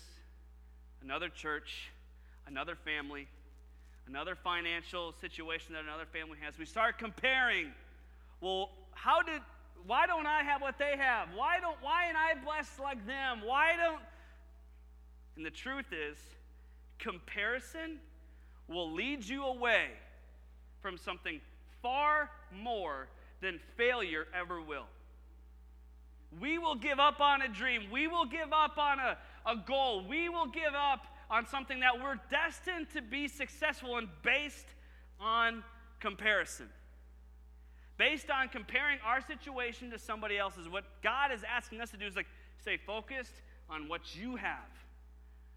another 1.02 1.28
church, 1.28 1.90
another 2.46 2.74
family, 2.74 3.28
another 4.06 4.34
financial 4.34 5.12
situation 5.20 5.74
that 5.74 5.84
another 5.84 6.06
family 6.06 6.38
has. 6.42 6.58
We 6.58 6.64
start 6.64 6.98
comparing. 6.98 7.72
Well, 8.40 8.70
how 8.92 9.22
did 9.22 9.40
why 9.86 10.06
don't 10.06 10.26
I 10.26 10.42
have 10.42 10.62
what 10.62 10.78
they 10.78 10.96
have? 10.96 11.28
Why 11.34 11.60
don't 11.60 11.76
why 11.80 12.06
am 12.06 12.16
I 12.16 12.34
blessed 12.42 12.80
like 12.80 13.06
them? 13.06 13.42
Why 13.44 13.76
don't 13.76 14.00
And 15.36 15.44
the 15.44 15.50
truth 15.50 15.92
is, 15.92 16.16
comparison 16.98 17.98
will 18.68 18.92
lead 18.92 19.24
you 19.24 19.44
away 19.44 19.88
from 20.80 20.96
something 20.96 21.40
far 21.82 22.30
more 22.52 23.08
than 23.40 23.60
failure 23.76 24.26
ever 24.38 24.60
will. 24.60 24.86
We 26.40 26.58
will 26.58 26.74
give 26.74 26.98
up 26.98 27.20
on 27.20 27.42
a 27.42 27.48
dream. 27.48 27.90
We 27.92 28.06
will 28.06 28.24
give 28.24 28.52
up 28.52 28.78
on 28.78 28.98
a, 28.98 29.16
a 29.46 29.56
goal. 29.66 30.04
We 30.08 30.28
will 30.28 30.46
give 30.46 30.74
up 30.74 31.06
on 31.30 31.46
something 31.46 31.80
that 31.80 32.02
we're 32.02 32.18
destined 32.30 32.88
to 32.94 33.02
be 33.02 33.28
successful 33.28 33.98
in 33.98 34.08
based 34.22 34.66
on 35.20 35.62
comparison. 36.00 36.68
Based 37.96 38.30
on 38.30 38.48
comparing 38.48 38.98
our 39.06 39.20
situation 39.20 39.90
to 39.90 39.98
somebody 39.98 40.36
else's. 40.36 40.68
What 40.68 40.84
God 41.02 41.30
is 41.32 41.42
asking 41.48 41.80
us 41.80 41.90
to 41.92 41.96
do 41.96 42.06
is 42.06 42.16
like 42.16 42.26
stay 42.60 42.76
focused 42.76 43.34
on 43.70 43.88
what 43.88 44.16
you 44.16 44.36
have 44.36 44.83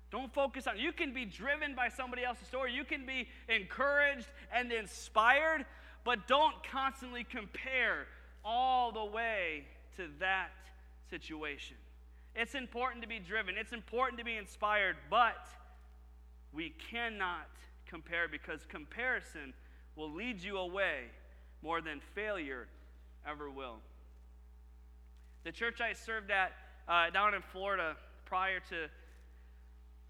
Don't 0.10 0.34
focus 0.34 0.68
on. 0.68 0.80
You 0.80 0.92
can 0.92 1.14
be 1.14 1.26
driven 1.26 1.76
by 1.76 1.90
somebody 1.90 2.24
else's 2.24 2.48
story. 2.48 2.74
You 2.74 2.86
can 2.86 3.06
be 3.06 3.28
encouraged 3.50 4.28
and 4.54 4.72
inspired, 4.72 5.66
but 6.06 6.28
don't 6.28 6.56
constantly 6.64 7.26
compare 7.26 8.08
all 8.46 8.92
the 8.92 9.04
way 9.04 9.66
to 9.98 10.08
that 10.20 10.52
situation. 11.10 11.76
It's 12.36 12.56
important 12.56 13.02
to 13.02 13.08
be 13.08 13.20
driven. 13.20 13.56
It's 13.58 13.74
important 13.74 14.20
to 14.20 14.26
be 14.26 14.38
inspired, 14.38 14.96
but 15.10 15.48
we 16.54 16.74
cannot 16.92 17.48
compare 17.86 18.28
because 18.28 18.66
comparison 18.70 19.54
will 19.96 20.12
lead 20.12 20.42
you 20.42 20.58
away 20.58 21.06
more 21.62 21.82
than 21.82 22.00
failure 22.14 22.68
ever 23.28 23.50
will. 23.50 23.78
The 25.44 25.52
church 25.52 25.82
I 25.82 25.94
served 25.94 26.32
at 26.32 26.52
uh, 26.88 27.10
down 27.10 27.34
in 27.34 27.42
Florida 27.42 27.96
prior 28.26 28.60
to, 28.70 28.88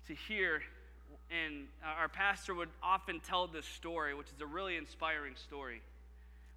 to 0.07 0.15
hear. 0.15 0.61
and 1.29 1.67
our 1.83 2.07
pastor 2.07 2.55
would 2.55 2.69
often 2.81 3.19
tell 3.19 3.47
this 3.47 3.65
story, 3.65 4.13
which 4.13 4.27
is 4.27 4.39
a 4.41 4.45
really 4.45 4.77
inspiring 4.77 5.35
story. 5.35 5.81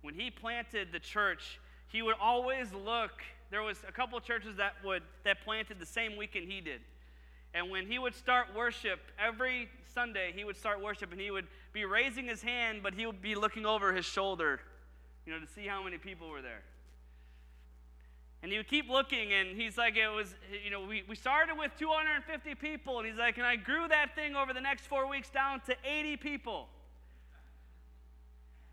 When 0.02 0.14
he 0.14 0.30
planted 0.30 0.92
the 0.92 1.00
church, 1.00 1.58
he 1.88 2.02
would 2.02 2.14
always 2.20 2.72
look. 2.72 3.10
There 3.50 3.62
was 3.62 3.78
a 3.88 3.92
couple 3.92 4.20
churches 4.20 4.56
that 4.56 4.74
would 4.84 5.02
that 5.24 5.42
planted 5.44 5.80
the 5.80 5.86
same 5.86 6.16
weekend 6.16 6.50
he 6.50 6.60
did. 6.60 6.80
And 7.52 7.68
when 7.68 7.86
he 7.86 7.98
would 7.98 8.14
start 8.14 8.46
worship, 8.54 9.00
every 9.18 9.68
Sunday 9.92 10.32
he 10.34 10.44
would 10.44 10.56
start 10.56 10.80
worship 10.80 11.10
and 11.10 11.20
he 11.20 11.32
would 11.32 11.48
be 11.72 11.84
raising 11.84 12.26
his 12.26 12.42
hand, 12.42 12.80
but 12.82 12.94
he 12.94 13.06
would 13.06 13.20
be 13.20 13.34
looking 13.34 13.66
over 13.66 13.92
his 13.92 14.04
shoulder, 14.04 14.60
you 15.26 15.32
know, 15.32 15.40
to 15.40 15.52
see 15.52 15.66
how 15.66 15.82
many 15.82 15.98
people 15.98 16.28
were 16.28 16.42
there. 16.42 16.62
And 18.42 18.50
he 18.50 18.57
would 18.57 18.68
keep 18.68 18.88
looking, 18.88 19.35
and 19.35 19.61
he's 19.61 19.76
like, 19.76 19.96
it 19.96 20.09
was, 20.09 20.35
you 20.64 20.70
know, 20.70 20.87
we, 20.87 21.03
we 21.07 21.14
started 21.14 21.59
with 21.59 21.72
250 21.79 22.55
people, 22.55 22.98
and 22.98 23.07
he's 23.07 23.18
like, 23.18 23.37
and 23.37 23.46
I 23.46 23.57
grew 23.57 23.87
that 23.88 24.14
thing 24.14 24.35
over 24.35 24.55
the 24.55 24.62
next 24.62 24.87
four 24.87 25.07
weeks 25.07 25.29
down 25.29 25.61
to 25.66 25.76
80 25.85 26.16
people. 26.16 26.68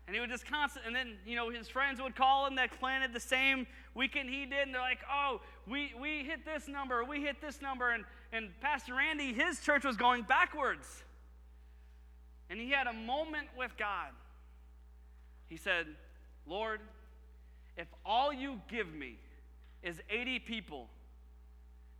And 0.06 0.14
he 0.14 0.20
would 0.20 0.30
just 0.30 0.46
constant, 0.46 0.86
and 0.86 0.96
then, 0.96 1.18
you 1.26 1.36
know, 1.36 1.50
his 1.50 1.68
friends 1.68 2.00
would 2.00 2.16
call 2.16 2.46
him 2.46 2.56
that 2.56 2.70
planted 2.80 3.12
the 3.12 3.20
same 3.20 3.66
weekend 3.94 4.30
he 4.30 4.46
did, 4.46 4.60
and 4.60 4.74
they're 4.74 4.80
like, 4.80 5.00
oh, 5.12 5.42
we, 5.66 5.92
we 6.00 6.24
hit 6.24 6.46
this 6.46 6.66
number, 6.66 7.04
we 7.04 7.20
hit 7.20 7.42
this 7.42 7.60
number. 7.60 7.90
And, 7.90 8.04
and 8.32 8.48
Pastor 8.62 8.94
Randy, 8.94 9.34
his 9.34 9.60
church 9.60 9.84
was 9.84 9.98
going 9.98 10.22
backwards. 10.22 11.04
And 12.48 12.58
he 12.58 12.70
had 12.70 12.86
a 12.86 12.94
moment 12.94 13.48
with 13.54 13.72
God. 13.76 14.12
He 15.48 15.58
said, 15.58 15.86
Lord, 16.46 16.80
if 17.76 17.86
all 18.06 18.32
you 18.32 18.62
give 18.70 18.92
me 18.94 19.18
is 19.82 20.00
80 20.10 20.40
people, 20.40 20.88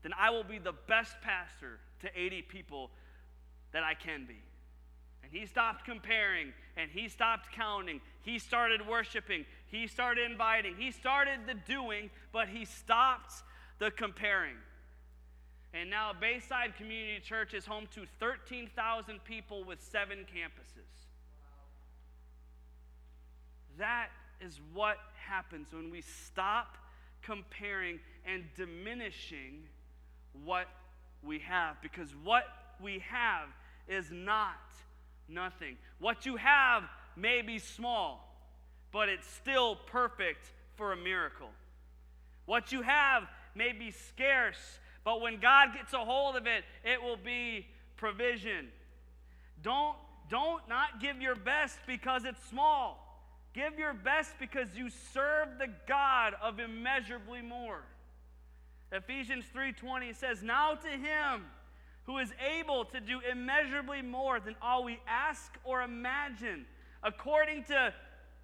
then 0.03 0.13
I 0.19 0.31
will 0.31 0.45
be 0.45 0.59
the 0.59 0.75
best 0.87 1.21
pastor 1.23 1.79
to 2.01 2.09
80 2.15 2.43
people 2.43 2.91
that 3.73 3.83
I 3.83 3.95
can 3.95 4.25
be. 4.27 4.41
And 5.23 5.33
he 5.33 5.47
stopped 5.47 5.85
comparing 5.85 6.53
and 6.77 6.91
he 6.91 7.09
stopped 7.09 7.53
counting. 7.53 8.01
He 8.23 8.39
started 8.39 8.87
worshiping. 8.87 9.45
He 9.67 9.87
started 9.87 10.31
inviting. 10.31 10.77
He 10.77 10.91
started 10.91 11.41
the 11.47 11.55
doing, 11.55 12.11
but 12.33 12.49
he 12.49 12.65
stopped 12.65 13.43
the 13.79 13.91
comparing. 13.91 14.57
And 15.75 15.91
now 15.91 16.13
Bayside 16.19 16.77
Community 16.77 17.21
Church 17.21 17.53
is 17.53 17.67
home 17.67 17.89
to 17.95 18.07
13,000 18.21 19.23
people 19.25 19.65
with 19.65 19.83
seven 19.83 20.21
campuses. 20.21 21.09
That 23.77 24.09
is 24.41 24.61
what 24.73 24.97
happens 25.27 25.69
when 25.73 25.91
we 25.91 26.01
stop 26.01 26.79
comparing 27.23 28.01
and 28.25 28.45
diminishing 28.57 29.65
what 30.45 30.67
we 31.23 31.39
have 31.41 31.81
because 31.83 32.11
what 32.23 32.45
we 32.81 33.01
have 33.11 33.49
is 33.89 34.11
not 34.11 34.55
nothing. 35.29 35.77
What 35.99 36.27
you 36.27 36.37
have 36.37 36.85
may 37.17 37.43
be 37.43 37.59
small, 37.59 38.39
but 38.93 39.09
it's 39.09 39.29
still 39.29 39.77
perfect 39.77 40.53
for 40.77 40.93
a 40.93 40.97
miracle. 40.97 41.51
What 42.47 42.73
you 42.73 42.83
have 42.83 43.25
may 43.55 43.73
be 43.73 43.91
scarce, 43.91 44.79
but 45.05 45.21
when 45.21 45.41
God 45.41 45.75
gets 45.75 45.93
a 45.93 45.99
hold 45.99 46.37
of 46.37 46.47
it, 46.47 46.65
it 46.85 47.03
will 47.03 47.17
be 47.17 47.67
provision. 47.97 48.69
Don't 49.63 49.97
don't 50.31 50.69
not 50.69 51.01
give 51.01 51.21
your 51.21 51.35
best 51.35 51.79
because 51.87 52.25
it's 52.25 52.43
small. 52.49 53.08
Give 53.55 53.79
your 53.79 53.95
best 53.95 54.35
because 54.39 54.77
you 54.77 54.91
serve 54.91 55.59
the 55.59 55.69
God 55.87 56.35
of 56.41 56.61
immeasurably 56.61 57.43
more. 57.43 57.83
Ephesians 58.93 59.47
3:20 59.47 60.13
says, 60.13 60.43
"Now 60.43 60.75
to 60.75 60.89
him 60.89 61.51
who 62.05 62.19
is 62.19 62.33
able 62.41 62.85
to 62.87 63.01
do 63.01 63.21
immeasurably 63.21 64.03
more 64.03 64.41
than 64.41 64.57
all 64.63 64.85
we 64.85 65.01
ask 65.07 65.59
or 65.65 65.83
imagine, 65.83 66.67
according 67.03 67.65
to 67.65 67.95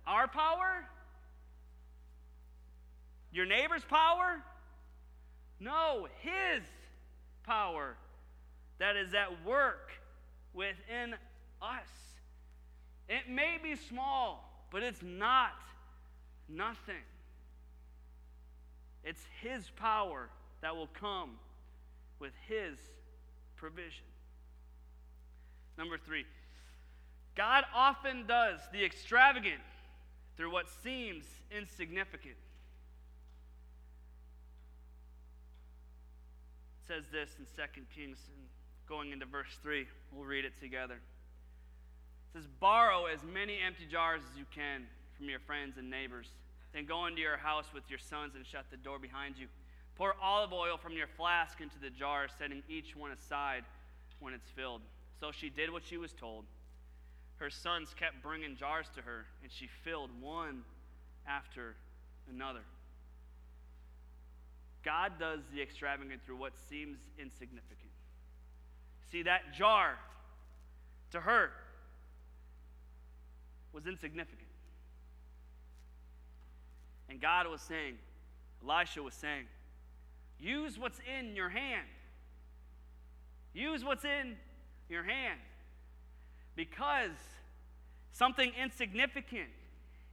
our 0.06 0.28
power? 0.28 0.88
Your 3.30 3.46
neighbor's 3.46 3.84
power? 3.84 4.44
No, 5.58 6.08
his 6.20 6.62
power 7.42 7.96
that 8.78 8.96
is 8.96 9.14
at 9.14 9.42
work 9.44 9.92
within 10.52 11.14
us. 11.62 11.88
It 13.08 13.28
may 13.28 13.58
be 13.62 13.76
small, 13.76 14.53
but 14.74 14.82
it's 14.82 15.04
not 15.04 15.52
nothing. 16.48 17.06
It's 19.04 19.24
his 19.40 19.70
power 19.76 20.28
that 20.62 20.74
will 20.74 20.88
come 20.88 21.36
with 22.18 22.32
his 22.48 22.76
provision. 23.54 24.04
Number 25.78 25.96
three, 25.96 26.24
God 27.36 27.62
often 27.72 28.26
does 28.26 28.58
the 28.72 28.84
extravagant 28.84 29.60
through 30.36 30.50
what 30.50 30.66
seems 30.82 31.24
insignificant. 31.56 32.34
It 36.80 36.88
says 36.88 37.04
this 37.12 37.30
in 37.38 37.46
2 37.56 37.62
Kings, 37.94 38.18
going 38.88 39.12
into 39.12 39.24
verse 39.24 39.56
3, 39.62 39.86
we'll 40.12 40.24
read 40.24 40.44
it 40.44 40.60
together. 40.60 40.98
Says, 42.34 42.48
Borrow 42.58 43.06
as 43.06 43.20
many 43.22 43.58
empty 43.64 43.86
jars 43.88 44.20
as 44.28 44.36
you 44.36 44.44
can 44.52 44.82
from 45.16 45.28
your 45.28 45.38
friends 45.38 45.78
and 45.78 45.88
neighbors. 45.88 46.26
Then 46.72 46.84
go 46.84 47.06
into 47.06 47.20
your 47.20 47.36
house 47.36 47.66
with 47.72 47.84
your 47.88 48.00
sons 48.00 48.34
and 48.34 48.44
shut 48.44 48.66
the 48.72 48.76
door 48.76 48.98
behind 48.98 49.38
you. 49.38 49.46
Pour 49.94 50.16
olive 50.20 50.52
oil 50.52 50.76
from 50.76 50.94
your 50.94 51.06
flask 51.06 51.60
into 51.60 51.78
the 51.80 51.90
jar, 51.90 52.26
setting 52.36 52.64
each 52.68 52.96
one 52.96 53.12
aside 53.12 53.62
when 54.18 54.34
it's 54.34 54.50
filled. 54.50 54.80
So 55.20 55.30
she 55.30 55.48
did 55.48 55.70
what 55.70 55.84
she 55.84 55.96
was 55.96 56.12
told. 56.12 56.44
Her 57.36 57.50
sons 57.50 57.94
kept 57.96 58.20
bringing 58.20 58.56
jars 58.56 58.86
to 58.96 59.02
her, 59.02 59.26
and 59.44 59.52
she 59.52 59.68
filled 59.84 60.10
one 60.20 60.64
after 61.28 61.76
another. 62.28 62.64
God 64.84 65.12
does 65.20 65.40
the 65.54 65.62
extravagant 65.62 66.20
through 66.26 66.36
what 66.38 66.54
seems 66.68 66.98
insignificant. 67.16 67.92
See, 69.12 69.22
that 69.22 69.54
jar 69.56 69.98
to 71.12 71.20
her 71.20 71.52
was 73.74 73.86
insignificant. 73.86 74.48
And 77.08 77.20
God 77.20 77.48
was 77.48 77.60
saying, 77.60 77.96
Elisha 78.66 79.02
was 79.02 79.14
saying, 79.14 79.44
Use 80.40 80.78
what's 80.78 81.00
in 81.18 81.36
your 81.36 81.48
hand. 81.48 81.86
Use 83.52 83.84
what's 83.84 84.04
in 84.04 84.36
your 84.88 85.02
hand. 85.02 85.38
Because 86.56 87.10
something 88.12 88.52
insignificant 88.60 89.48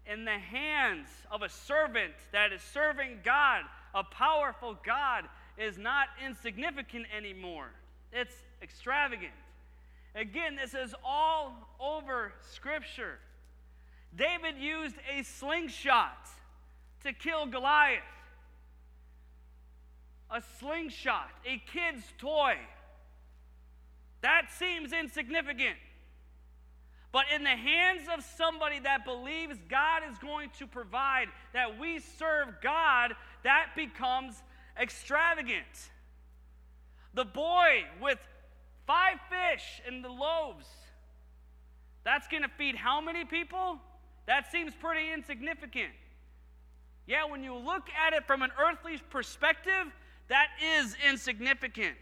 in 0.05 0.25
the 0.25 0.31
hands 0.31 1.07
of 1.31 1.41
a 1.41 1.49
servant 1.49 2.13
that 2.31 2.51
is 2.51 2.61
serving 2.61 3.19
God, 3.23 3.63
a 3.93 4.03
powerful 4.03 4.77
God, 4.85 5.25
is 5.57 5.77
not 5.77 6.07
insignificant 6.25 7.05
anymore. 7.15 7.71
It's 8.11 8.33
extravagant. 8.61 9.33
Again, 10.15 10.55
this 10.55 10.73
is 10.73 10.93
all 11.03 11.53
over 11.79 12.33
Scripture. 12.53 13.19
David 14.15 14.57
used 14.57 14.95
a 15.17 15.23
slingshot 15.23 16.27
to 17.03 17.13
kill 17.13 17.45
Goliath 17.45 18.03
a 20.31 20.41
slingshot, 20.59 21.29
a 21.45 21.61
kid's 21.71 22.03
toy. 22.17 22.55
That 24.21 24.47
seems 24.57 24.93
insignificant. 24.93 25.75
But 27.11 27.25
in 27.35 27.43
the 27.43 27.49
hands 27.49 28.03
of 28.15 28.23
somebody 28.37 28.79
that 28.79 29.03
believes 29.03 29.57
God 29.69 30.03
is 30.09 30.17
going 30.19 30.49
to 30.59 30.67
provide, 30.67 31.27
that 31.53 31.77
we 31.77 31.99
serve 31.99 32.47
God, 32.63 33.13
that 33.43 33.71
becomes 33.75 34.41
extravagant. 34.81 35.89
The 37.13 37.25
boy 37.25 37.83
with 38.01 38.19
five 38.87 39.17
fish 39.29 39.81
and 39.85 40.03
the 40.03 40.09
loaves, 40.09 40.65
that's 42.05 42.29
going 42.29 42.43
to 42.43 42.49
feed 42.57 42.75
how 42.75 43.01
many 43.01 43.25
people? 43.25 43.79
That 44.25 44.51
seems 44.51 44.73
pretty 44.73 45.11
insignificant. 45.11 45.91
Yeah, 47.07 47.25
when 47.25 47.43
you 47.43 47.55
look 47.55 47.89
at 47.89 48.13
it 48.13 48.25
from 48.25 48.41
an 48.41 48.51
earthly 48.59 48.99
perspective, 49.09 49.87
that 50.27 50.47
is 50.79 50.95
insignificant. 51.09 51.95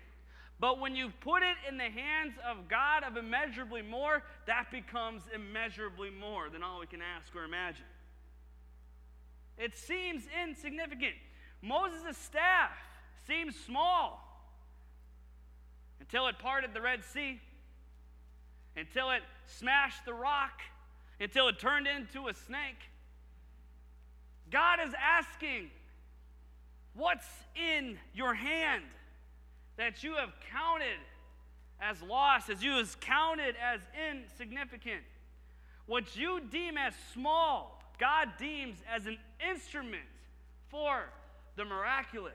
But 0.60 0.80
when 0.80 0.96
you 0.96 1.12
put 1.22 1.42
it 1.42 1.56
in 1.68 1.78
the 1.78 1.90
hands 1.90 2.34
of 2.46 2.68
God 2.68 3.04
of 3.04 3.16
immeasurably 3.16 3.82
more, 3.82 4.24
that 4.46 4.70
becomes 4.72 5.24
immeasurably 5.34 6.10
more 6.10 6.50
than 6.50 6.64
all 6.64 6.82
we 6.82 6.86
can 6.86 7.02
ask 7.02 7.34
or 7.34 7.46
imagine. 7.46 7.86
It 9.58 9.78
seems 9.78 10.24
insignificant. 10.44 11.16
Moses' 11.62 12.18
staff 12.18 12.72
seems 13.26 13.56
small 13.56 14.26
until 16.00 16.28
it 16.28 16.40
parted 16.40 16.74
the 16.74 16.82
Red 16.82 17.04
Sea, 17.04 17.40
until 18.76 19.12
it 19.12 19.22
smashed 19.46 20.06
the 20.06 20.14
rock, 20.14 20.62
until 21.20 21.48
it 21.48 21.60
turned 21.60 21.88
into 21.88 22.28
a 22.28 22.34
snake. 22.34 22.90
God 24.52 24.80
is 24.86 24.94
asking, 25.00 25.70
What's 26.94 27.28
in 27.56 27.98
your 28.14 28.34
hand 28.34 28.84
that 29.78 30.04
you 30.04 30.16
have 30.16 30.34
counted 30.52 31.00
as 31.80 32.02
lost, 32.02 32.50
as 32.50 32.64
you 32.64 32.72
have 32.72 33.00
counted 33.00 33.56
as 33.56 33.80
insignificant? 34.12 35.04
What 35.86 36.16
you 36.18 36.42
deem 36.52 36.78
as 36.78 36.94
small, 37.14 37.82
God 38.00 38.30
deems 38.38 38.78
as 38.94 39.06
an 39.06 39.18
instrument 39.50 40.04
for 40.70 41.06
the 41.56 41.66
miraculous. 41.66 42.34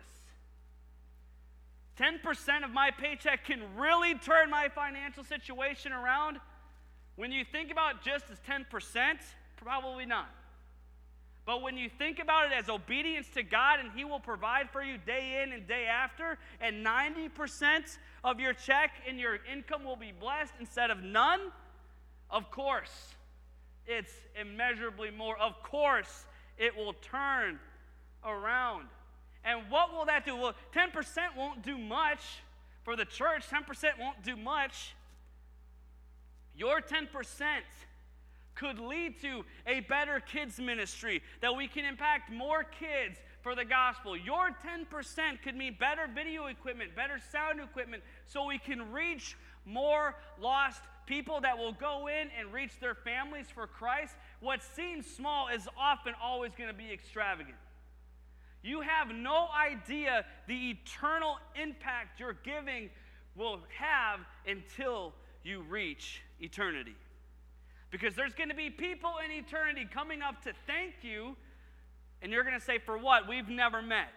10% 1.99 2.64
of 2.64 2.70
my 2.70 2.90
paycheck 2.90 3.44
can 3.44 3.61
really 3.77 4.14
turn 4.14 4.51
my 4.51 4.68
financial 4.68 5.23
situation 5.23 5.92
around. 5.92 6.38
When 7.16 7.31
you 7.31 7.44
think 7.44 7.70
about 7.70 8.03
just 8.03 8.24
as 8.31 8.38
10%, 8.40 9.16
probably 9.57 10.07
not. 10.07 10.29
But 11.46 11.61
when 11.61 11.77
you 11.77 11.90
think 11.90 12.20
about 12.20 12.46
it 12.46 12.53
as 12.57 12.70
obedience 12.70 13.29
to 13.35 13.42
God 13.42 13.79
and 13.81 13.90
He 13.94 14.05
will 14.05 14.20
provide 14.20 14.70
for 14.70 14.83
you 14.83 14.96
day 14.96 15.42
in 15.42 15.53
and 15.53 15.66
day 15.66 15.85
after, 15.85 16.38
and 16.61 16.85
90% 16.85 17.98
of 18.24 18.40
your 18.40 18.55
check 18.55 18.92
and 19.07 19.20
your 19.20 19.38
income 19.53 19.85
will 19.85 19.96
be 19.96 20.12
blessed 20.18 20.55
instead 20.59 20.90
of 20.90 21.03
none, 21.03 21.40
of 22.31 22.50
course, 22.50 23.14
it's 23.87 24.12
immeasurably 24.40 25.11
more. 25.11 25.38
Of 25.38 25.62
course, 25.62 26.24
it 26.57 26.74
will 26.74 26.94
turn 26.94 27.61
around. 28.24 28.87
And 29.44 29.68
what 29.68 29.92
will 29.92 30.07
that 30.07 30.24
do? 30.24 30.37
Well, 30.37 30.55
10% 30.74 31.37
won't 31.37 31.62
do 31.62 31.77
much 31.77 32.20
for 32.83 32.96
the 32.96 33.05
church, 33.05 33.44
10% 33.48 33.98
won't 34.00 34.22
do 34.22 34.37
much. 34.37 34.94
Your 36.57 36.81
10% 36.81 37.07
could 38.55 38.79
lead 38.79 39.21
to 39.21 39.45
a 39.67 39.81
better 39.81 40.21
kids 40.21 40.59
ministry, 40.59 41.23
that 41.40 41.55
we 41.55 41.67
can 41.67 41.85
impact 41.85 42.31
more 42.31 42.64
kids 42.64 43.19
for 43.43 43.55
the 43.55 43.64
gospel. 43.64 44.17
Your 44.17 44.51
10% 44.51 45.43
could 45.43 45.57
mean 45.57 45.77
better 45.79 46.09
video 46.12 46.47
equipment, 46.47 46.95
better 46.95 47.19
sound 47.33 47.61
equipment, 47.61 48.03
so 48.27 48.45
we 48.45 48.59
can 48.59 48.93
reach 48.93 49.37
more 49.67 50.14
lost 50.40 50.83
people 51.07 51.40
that 51.40 51.59
will 51.59 51.73
go 51.73 52.09
in 52.09 52.29
and 52.38 52.53
reach 52.53 52.79
their 52.81 52.95
families 52.95 53.47
for 53.53 53.67
Christ. 53.67 54.14
What 54.40 54.62
seems 54.62 55.07
small 55.07 55.49
is 55.49 55.69
often 55.79 56.14
always 56.23 56.53
going 56.57 56.71
to 56.71 56.77
be 56.77 56.93
extravagant. 56.93 57.57
You 58.62 58.81
have 58.81 59.14
no 59.14 59.49
idea 59.55 60.25
the 60.49 60.71
eternal 60.71 61.37
impact 61.61 62.19
your 62.19 62.33
giving 62.33 62.88
will 63.37 63.61
have 63.79 64.21
until 64.47 65.12
you 65.43 65.62
reach 65.62 66.23
eternity. 66.40 66.97
Because 67.90 68.14
there's 68.14 68.35
going 68.35 68.49
to 68.49 68.55
be 68.55 68.70
people 68.70 69.12
in 69.25 69.31
eternity 69.31 69.87
coming 69.92 70.20
up 70.20 70.42
to 70.42 70.53
thank 70.66 70.94
you, 71.03 71.37
and 72.23 72.33
you're 72.33 72.42
going 72.42 72.59
to 72.59 72.64
say, 72.64 72.79
For 72.79 72.99
what? 72.99 73.29
We've 73.29 73.49
never 73.49 73.83
met. 73.83 74.14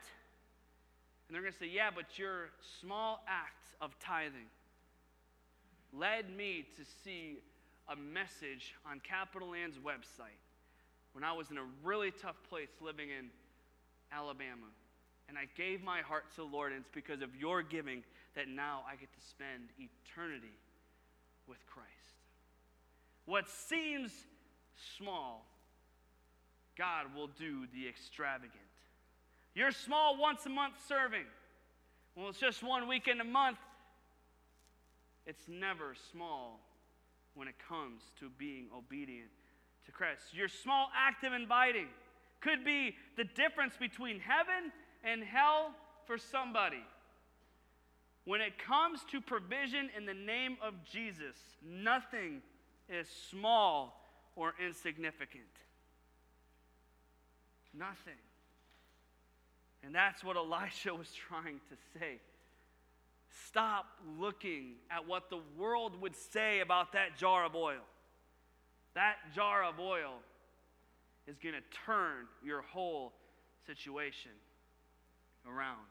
And 1.27 1.36
they're 1.36 1.41
going 1.41 1.53
to 1.53 1.60
say, 1.60 1.69
Yeah, 1.71 1.89
but 1.93 2.17
your 2.17 2.49
small 2.80 3.23
act 3.27 3.67
of 3.82 3.97
tithing 3.99 4.49
led 5.93 6.36
me 6.36 6.65
to 6.75 6.84
see 7.03 7.38
a 7.89 7.95
message 7.95 8.73
on 8.89 8.99
Capital 8.99 9.51
Land's 9.51 9.77
website 9.77 10.41
when 11.13 11.23
I 11.23 11.34
was 11.34 11.51
in 11.51 11.58
a 11.58 11.65
really 11.84 12.12
tough 12.12 12.36
place 12.49 12.69
living 12.82 13.10
in 13.10 13.30
Alabama. 14.12 14.67
And 15.30 15.38
I 15.38 15.45
gave 15.56 15.84
my 15.84 16.01
heart 16.01 16.25
to 16.32 16.38
the 16.38 16.43
Lord, 16.47 16.71
and 16.71 16.82
it's 16.82 16.93
because 16.93 17.21
of 17.21 17.36
your 17.36 17.62
giving 17.62 18.03
that 18.36 18.47
now 18.47 18.82
I 18.88 18.95
get 18.95 19.12
to 19.13 19.21
spend 19.27 19.69
eternity 19.77 20.56
with 21.47 21.65
Christ. 21.67 21.96
What 23.27 23.49
seems 23.49 24.11
small, 24.97 25.45
God 26.77 27.13
will 27.13 27.27
do 27.27 27.67
the 27.73 27.85
extravagant. 27.87 28.53
You're 29.53 29.71
small 29.71 30.17
once 30.17 30.45
a 30.45 30.49
month 30.49 30.75
serving. 30.87 31.25
Well, 32.15 32.29
it's 32.29 32.39
just 32.39 32.63
one 32.63 32.87
weekend 32.87 33.19
a 33.19 33.25
month. 33.25 33.57
It's 35.25 35.43
never 35.49 35.93
small 36.09 36.61
when 37.35 37.49
it 37.49 37.55
comes 37.67 38.01
to 38.21 38.29
being 38.37 38.67
obedient 38.75 39.29
to 39.87 39.91
Christ. 39.91 40.33
Your 40.33 40.47
small 40.47 40.87
act 40.95 41.25
of 41.25 41.33
inviting 41.33 41.87
could 42.39 42.63
be 42.63 42.95
the 43.17 43.25
difference 43.25 43.73
between 43.77 44.21
heaven 44.21 44.71
and 45.03 45.21
hell 45.21 45.71
for 46.05 46.17
somebody. 46.17 46.83
When 48.23 48.39
it 48.39 48.57
comes 48.57 49.01
to 49.11 49.19
provision 49.19 49.89
in 49.97 50.05
the 50.05 50.13
name 50.13 50.55
of 50.61 50.75
Jesus, 50.89 51.35
nothing 51.61 52.41
is 52.89 53.08
small 53.30 54.04
or 54.36 54.54
insignificant. 54.63 55.43
Nothing. 57.78 58.13
And 59.84 59.93
that's 59.93 60.23
what 60.23 60.36
Elisha 60.36 60.93
was 60.95 61.12
trying 61.13 61.60
to 61.69 62.00
say. 62.00 62.19
Stop 63.47 63.86
looking 64.19 64.76
at 64.89 65.08
what 65.08 65.30
the 65.30 65.39
world 65.58 66.02
would 66.02 66.15
say 66.15 66.60
about 66.60 66.93
that 66.93 67.17
jar 67.17 67.45
of 67.45 67.56
oil. 67.56 67.84
That 68.95 69.15
jar 69.36 69.63
of 69.63 69.80
oil 69.80 70.15
is 71.28 71.38
going 71.38 71.56
to 71.56 71.62
turn 71.86 72.26
your 72.43 72.62
whole 72.62 73.13
situation 73.65 74.32
around. 75.45 75.86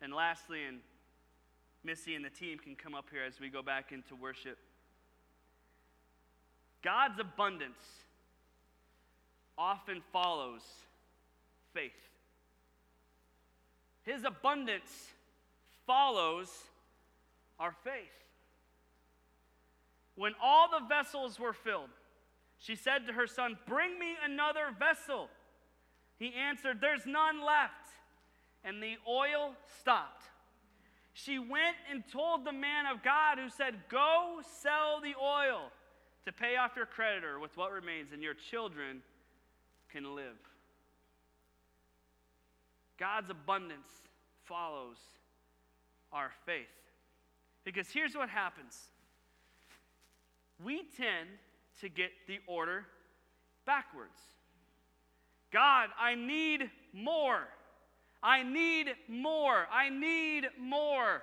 And 0.00 0.12
lastly, 0.12 0.60
and 0.66 0.78
Missy 1.84 2.14
and 2.14 2.24
the 2.24 2.30
team 2.30 2.58
can 2.58 2.76
come 2.76 2.94
up 2.94 3.06
here 3.10 3.24
as 3.24 3.40
we 3.40 3.48
go 3.48 3.62
back 3.62 3.90
into 3.92 4.14
worship. 4.14 4.58
God's 6.82 7.20
abundance 7.20 7.82
often 9.56 10.02
follows 10.12 10.62
faith. 11.72 11.92
His 14.02 14.24
abundance 14.24 15.08
follows 15.86 16.48
our 17.60 17.74
faith. 17.84 17.92
When 20.16 20.32
all 20.42 20.68
the 20.68 20.86
vessels 20.86 21.38
were 21.38 21.52
filled, 21.52 21.90
she 22.58 22.74
said 22.74 23.06
to 23.06 23.12
her 23.12 23.26
son, 23.26 23.58
Bring 23.66 23.98
me 23.98 24.14
another 24.24 24.74
vessel. 24.78 25.28
He 26.18 26.34
answered, 26.34 26.78
There's 26.80 27.06
none 27.06 27.44
left. 27.44 27.74
And 28.64 28.82
the 28.82 28.94
oil 29.08 29.54
stopped. 29.80 30.24
She 31.14 31.38
went 31.38 31.76
and 31.90 32.04
told 32.12 32.44
the 32.44 32.52
man 32.52 32.86
of 32.86 33.02
God 33.02 33.38
who 33.38 33.50
said, 33.50 33.74
Go 33.88 34.40
sell 34.62 35.00
the 35.00 35.14
oil 35.20 35.70
to 36.24 36.32
pay 36.32 36.56
off 36.56 36.72
your 36.76 36.86
creditor 36.86 37.38
with 37.38 37.56
what 37.56 37.72
remains, 37.72 38.12
and 38.12 38.22
your 38.22 38.34
children 38.34 39.02
can 39.92 40.14
live. 40.14 40.38
God's 42.98 43.30
abundance 43.30 43.88
follows 44.44 44.96
our 46.12 46.30
faith. 46.46 46.66
Because 47.64 47.88
here's 47.88 48.14
what 48.14 48.28
happens 48.28 48.78
we 50.64 50.82
tend 50.96 51.28
to 51.80 51.88
get 51.88 52.10
the 52.28 52.38
order 52.46 52.84
backwards. 53.66 54.20
God, 55.52 55.88
I 56.00 56.14
need 56.14 56.70
more. 56.92 57.48
I 58.22 58.42
need 58.42 58.88
more. 59.08 59.66
I 59.72 59.88
need 59.88 60.46
more. 60.60 61.22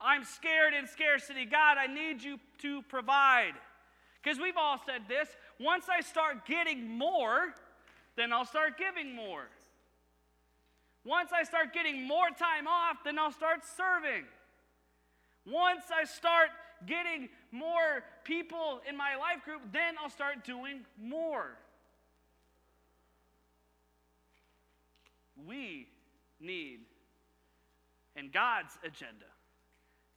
I'm 0.00 0.24
scared 0.24 0.74
in 0.74 0.86
scarcity. 0.86 1.44
God, 1.44 1.78
I 1.78 1.86
need 1.86 2.22
you 2.22 2.38
to 2.62 2.82
provide. 2.82 3.54
Because 4.22 4.40
we've 4.40 4.56
all 4.56 4.78
said 4.84 5.02
this 5.08 5.28
once 5.60 5.86
I 5.88 6.00
start 6.00 6.46
getting 6.46 6.98
more, 6.98 7.54
then 8.16 8.32
I'll 8.32 8.44
start 8.44 8.78
giving 8.78 9.14
more. 9.14 9.44
Once 11.04 11.30
I 11.32 11.44
start 11.44 11.72
getting 11.72 12.06
more 12.06 12.30
time 12.36 12.66
off, 12.66 13.04
then 13.04 13.18
I'll 13.18 13.32
start 13.32 13.60
serving. 13.76 14.24
Once 15.46 15.84
I 15.94 16.04
start 16.04 16.48
getting 16.84 17.28
more 17.52 18.02
people 18.24 18.80
in 18.88 18.96
my 18.96 19.14
life 19.16 19.44
group, 19.44 19.62
then 19.72 19.94
I'll 20.02 20.10
start 20.10 20.44
doing 20.44 20.80
more. 21.00 21.56
We 25.46 25.86
need, 26.40 26.80
in 28.16 28.30
God's 28.30 28.76
agenda, 28.84 29.26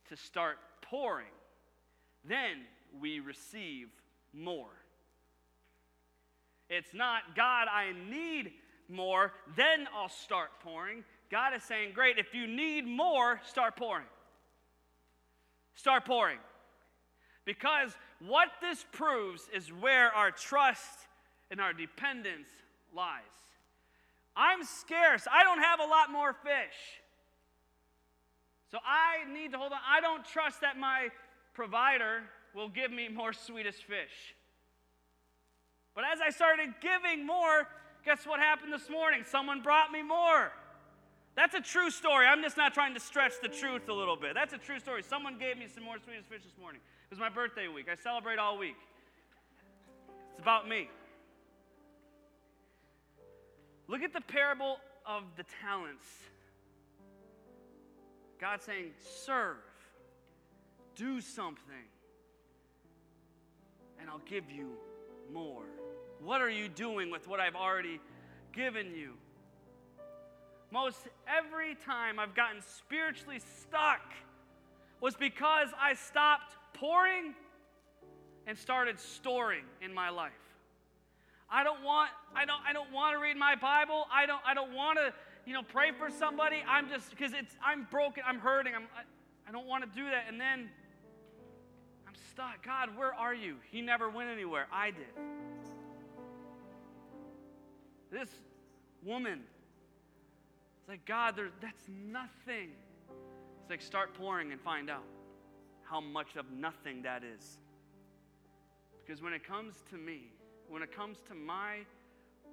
to 0.10 0.18
start 0.18 0.58
pouring. 0.82 1.28
Then 2.24 2.66
we 3.00 3.20
receive 3.20 3.90
more. 4.34 4.70
It's 6.70 6.94
not, 6.94 7.36
God, 7.36 7.68
I 7.68 7.94
need 8.10 8.52
more, 8.88 9.34
then 9.56 9.88
I'll 9.96 10.10
start 10.10 10.50
pouring. 10.62 11.04
God 11.32 11.54
is 11.56 11.64
saying, 11.64 11.92
Great, 11.94 12.18
if 12.18 12.34
you 12.34 12.48
need 12.48 12.86
more, 12.86 13.40
start 13.44 13.76
pouring. 13.76 14.06
Start 15.76 16.06
pouring. 16.06 16.40
Because 17.46 17.92
what 18.20 18.50
this 18.62 18.86
proves 18.92 19.50
is 19.54 19.70
where 19.70 20.12
our 20.14 20.32
trust 20.32 21.08
and 21.50 21.60
our 21.60 21.74
dependence 21.74 22.50
lies. 22.96 23.22
I'm 24.36 24.64
scarce. 24.64 25.26
I 25.32 25.44
don't 25.44 25.60
have 25.60 25.80
a 25.80 25.86
lot 25.86 26.12
more 26.12 26.34
fish. 26.34 27.02
So 28.72 28.78
I 28.86 29.32
need 29.32 29.52
to 29.54 29.58
hold 29.58 29.72
on. 29.72 29.80
I 29.88 30.00
don't 30.00 30.24
trust 30.24 30.62
that 30.62 30.78
my 30.78 31.10
provider 31.54 32.22
will 32.56 32.70
give 32.70 32.92
me 32.92 33.08
more 33.08 33.34
Swedish 33.34 33.76
Fish. 33.76 34.36
But 35.96 36.04
as 36.12 36.20
I 36.26 36.30
started 36.30 36.74
giving 36.82 37.26
more, 37.26 37.68
guess 38.06 38.26
what 38.26 38.40
happened 38.40 38.72
this 38.72 38.90
morning? 38.90 39.24
Someone 39.26 39.62
brought 39.62 39.92
me 39.92 40.02
more. 40.02 40.52
That's 41.36 41.56
a 41.56 41.62
true 41.62 41.90
story. 41.90 42.26
I'm 42.26 42.42
just 42.42 42.58
not 42.58 42.74
trying 42.74 42.94
to 42.94 43.00
stretch 43.00 43.34
the 43.42 43.48
truth 43.48 43.88
a 43.90 43.94
little 43.94 44.16
bit. 44.16 44.34
That's 44.34 44.54
a 44.54 44.58
true 44.58 44.80
story. 44.80 45.04
Someone 45.04 45.38
gave 45.38 45.58
me 45.58 45.68
some 45.74 45.84
more 45.84 45.98
Swedish 46.04 46.26
Fish 46.26 46.44
this 46.44 46.58
morning. 46.60 46.82
It 46.82 47.10
was 47.12 47.20
my 47.20 47.30
birthday 47.30 47.68
week. 47.68 47.88
I 47.92 47.96
celebrate 47.96 48.40
all 48.40 48.58
week. 48.58 48.76
It's 50.32 50.42
about 50.42 50.68
me. 50.68 50.90
Look 53.88 54.04
at 54.04 54.14
the 54.14 54.22
parable 54.22 54.78
of 55.06 55.24
the 55.36 55.44
talents. 55.62 56.06
God 58.40 58.62
saying, 58.62 58.92
serve, 59.26 59.58
do 60.96 61.20
something, 61.20 61.88
and 64.10 64.16
I'll 64.16 64.28
give 64.28 64.50
you 64.50 64.70
more. 65.32 65.64
What 66.24 66.42
are 66.42 66.50
you 66.50 66.68
doing 66.68 67.12
with 67.12 67.28
what 67.28 67.40
I've 67.40 67.56
already 67.56 68.00
given 68.54 68.96
you? 68.96 69.14
Most 70.72 70.98
every 71.28 71.76
time 71.76 72.20
I've 72.20 72.36
gotten 72.36 72.62
spiritually 72.62 73.40
stuck 73.40 74.02
was 75.02 75.16
because 75.16 75.70
I 75.80 75.94
stopped 75.94 76.56
pouring 76.74 77.36
and 78.48 78.58
started 78.58 79.00
storing 79.00 79.64
in 79.82 79.94
my 79.94 80.10
life. 80.10 80.32
I 81.50 81.64
don't 81.64 81.84
want 81.84 82.10
I 82.36 82.46
don't 82.46 82.62
I 82.68 82.74
don't 82.74 82.92
want 82.92 83.16
to 83.16 83.22
read 83.22 83.38
my 83.38 83.56
Bible. 83.56 84.06
I 84.12 84.26
don't 84.26 84.42
I 84.46 84.54
don't 84.54 84.74
want 84.74 84.98
to, 84.98 85.14
you 85.46 85.54
know, 85.54 85.64
pray 85.64 85.92
for 85.92 86.10
somebody. 86.10 86.58
I'm 86.68 86.90
just 86.90 87.10
because 87.12 87.34
it's 87.34 87.56
I'm 87.64 87.88
broken, 87.92 88.24
I'm 88.26 88.40
hurting. 88.40 88.74
I'm 88.76 88.88
I, 88.96 89.50
I 89.50 89.52
don't 89.52 89.68
want 89.68 89.84
to 89.84 89.90
do 89.96 90.06
that 90.06 90.26
and 90.28 90.40
then 90.40 90.70
stuck. 92.40 92.64
God, 92.64 92.98
where 92.98 93.14
are 93.14 93.34
you? 93.34 93.56
He 93.70 93.82
never 93.82 94.10
went 94.10 94.30
anywhere. 94.30 94.68
I 94.72 94.92
did. 94.92 95.08
This 98.12 98.30
woman 99.04 99.42
it's 100.80 100.90
like, 100.90 101.06
God, 101.06 101.36
there, 101.36 101.50
that's 101.62 101.84
nothing. 101.90 102.70
It's 103.62 103.70
like, 103.70 103.82
start 103.82 104.14
pouring 104.14 104.52
and 104.52 104.62
find 104.62 104.90
out 104.90 105.04
how 105.84 106.00
much 106.00 106.36
of 106.38 106.50
nothing 106.52 107.02
that 107.04 107.24
is. 107.24 107.58
Because 109.06 109.22
when 109.22 109.34
it 109.34 109.46
comes 109.46 109.76
to 109.92 109.98
me, 109.98 110.32
when 110.70 110.82
it 110.82 110.96
comes 110.96 111.18
to 111.28 111.36
my 111.36 111.80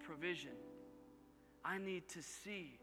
provision, 0.05 0.57
I 1.65 1.79
need 1.79 2.09
to 2.09 2.23
see 2.23 2.79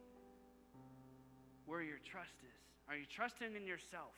where 1.66 1.82
your 1.82 2.00
trust 2.10 2.36
is. 2.42 2.60
Are 2.90 2.96
you 2.96 3.06
trusting 3.06 3.56
in 3.56 3.68
yourself 3.68 4.16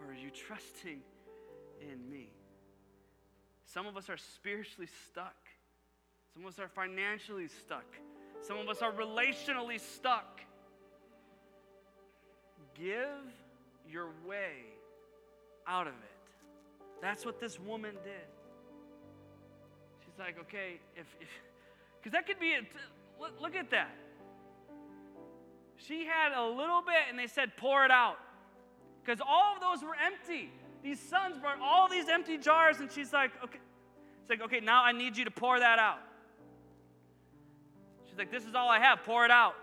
or 0.00 0.12
are 0.12 0.16
you 0.16 0.30
trusting 0.30 1.00
in 1.80 2.10
me? 2.10 2.30
Some 3.64 3.86
of 3.86 3.96
us 3.96 4.08
are 4.08 4.16
spiritually 4.16 4.88
stuck, 5.10 5.36
some 6.34 6.44
of 6.44 6.52
us 6.52 6.58
are 6.58 6.68
financially 6.68 7.48
stuck, 7.48 7.86
some 8.40 8.58
of 8.58 8.68
us 8.68 8.82
are 8.82 8.92
relationally 8.92 9.80
stuck. 9.80 10.40
Give 12.74 13.32
your 13.88 14.10
way 14.26 14.62
out 15.66 15.86
of 15.86 15.94
it. 15.94 16.90
That's 17.02 17.26
what 17.26 17.40
this 17.40 17.58
woman 17.58 17.94
did 18.04 18.26
She's 20.18 20.24
like, 20.24 20.38
okay, 20.40 20.80
if, 20.96 21.06
because 21.98 22.12
that 22.12 22.26
could 22.26 22.40
be 22.40 22.48
it. 22.48 22.64
Look, 23.20 23.40
look 23.40 23.54
at 23.54 23.70
that. 23.70 23.94
She 25.76 26.04
had 26.04 26.32
a 26.36 26.44
little 26.44 26.82
bit 26.82 27.06
and 27.08 27.18
they 27.18 27.26
said, 27.26 27.56
pour 27.56 27.84
it 27.84 27.90
out. 27.90 28.16
Because 29.04 29.20
all 29.20 29.54
of 29.54 29.60
those 29.60 29.86
were 29.86 29.94
empty. 29.94 30.50
These 30.82 31.00
sons 31.00 31.38
brought 31.38 31.60
all 31.60 31.88
these 31.88 32.08
empty 32.08 32.38
jars, 32.38 32.78
and 32.80 32.90
she's 32.90 33.12
like, 33.12 33.32
okay. 33.42 33.58
It's 34.28 34.38
like, 34.38 34.42
okay, 34.52 34.60
now 34.60 34.84
I 34.84 34.92
need 34.92 35.16
you 35.16 35.24
to 35.24 35.30
pour 35.30 35.58
that 35.58 35.78
out. 35.78 36.00
She's 38.06 38.18
like, 38.18 38.30
this 38.30 38.44
is 38.44 38.54
all 38.54 38.68
I 38.68 38.78
have, 38.78 39.02
pour 39.02 39.24
it 39.24 39.30
out. 39.30 39.54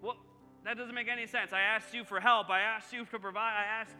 Well, 0.00 0.16
that 0.64 0.76
doesn't 0.76 0.94
make 0.94 1.08
any 1.08 1.26
sense. 1.26 1.52
I 1.52 1.60
asked 1.60 1.92
you 1.92 2.04
for 2.04 2.20
help, 2.20 2.50
I 2.50 2.60
asked 2.60 2.92
you 2.92 3.04
to 3.04 3.18
provide, 3.18 3.54
I 3.58 3.80
asked, 3.80 3.96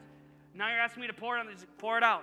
now 0.54 0.68
you're 0.68 0.78
asking 0.78 1.00
me 1.00 1.06
to 1.08 1.12
pour 1.12 1.36
it 1.36 1.40
on, 1.40 1.48
pour 1.78 1.98
it 1.98 2.04
out. 2.04 2.22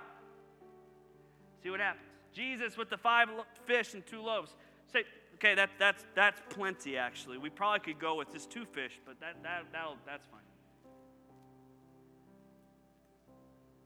See 1.62 1.68
what 1.68 1.80
happens. 1.80 2.06
Jesus 2.32 2.78
with 2.78 2.88
the 2.88 2.96
five 2.96 3.28
fish 3.66 3.92
and 3.92 4.06
two 4.06 4.22
loaves. 4.22 4.54
Say, 4.90 5.04
okay, 5.34 5.54
that, 5.56 5.68
that's, 5.78 6.06
that's 6.14 6.40
plenty, 6.48 6.96
actually. 6.96 7.36
We 7.36 7.50
probably 7.50 7.80
could 7.80 8.00
go 8.00 8.14
with 8.14 8.32
just 8.32 8.50
two 8.50 8.64
fish, 8.64 8.98
but 9.04 9.20
that, 9.20 9.42
that, 9.42 9.64
that'll, 9.72 9.96
that's 10.06 10.26
fine. 10.28 10.40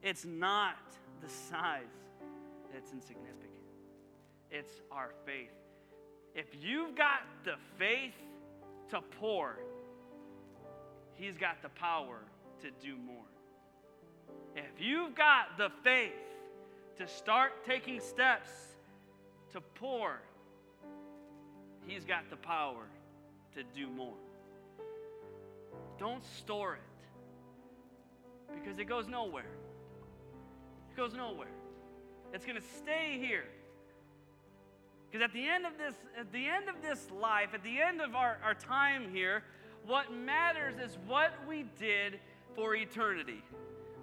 It's 0.02 0.24
not 0.24 0.76
the 1.20 1.28
size 1.28 1.84
that's 2.72 2.92
insignificant, 2.92 3.50
it's 4.50 4.80
our 4.90 5.12
faith. 5.26 5.50
If 6.34 6.46
you've 6.60 6.94
got 6.94 7.20
the 7.44 7.54
faith 7.78 8.14
to 8.90 9.00
pour, 9.18 9.58
He's 11.14 11.36
got 11.36 11.60
the 11.60 11.68
power 11.68 12.16
to 12.62 12.70
do 12.82 12.96
more. 12.96 13.16
If 14.56 14.80
you've 14.80 15.14
got 15.14 15.58
the 15.58 15.70
faith 15.84 16.12
to 16.96 17.06
start 17.06 17.62
taking 17.66 18.00
steps 18.00 18.48
to 19.52 19.60
pour, 19.60 20.22
He's 21.86 22.04
got 22.04 22.30
the 22.30 22.36
power 22.36 22.86
to 23.54 23.62
do 23.74 23.88
more. 23.90 24.16
Don't 25.98 26.24
store 26.24 26.76
it 26.76 26.80
because 28.54 28.78
it 28.78 28.84
goes 28.84 29.08
nowhere. 29.08 29.59
Goes 31.00 31.14
nowhere. 31.14 31.48
It's 32.34 32.44
going 32.44 32.60
to 32.60 32.66
stay 32.76 33.18
here. 33.18 33.44
Because 35.10 35.24
at 35.24 35.32
the 35.32 35.48
end 35.48 35.64
of 35.64 35.78
this, 35.78 35.94
at 36.18 36.30
the 36.30 36.46
end 36.46 36.68
of 36.68 36.82
this 36.82 37.10
life, 37.10 37.54
at 37.54 37.62
the 37.62 37.80
end 37.80 38.02
of 38.02 38.14
our, 38.14 38.36
our 38.44 38.52
time 38.52 39.10
here, 39.10 39.42
what 39.86 40.12
matters 40.12 40.74
is 40.78 40.98
what 41.06 41.32
we 41.48 41.64
did 41.78 42.20
for 42.54 42.74
eternity 42.74 43.42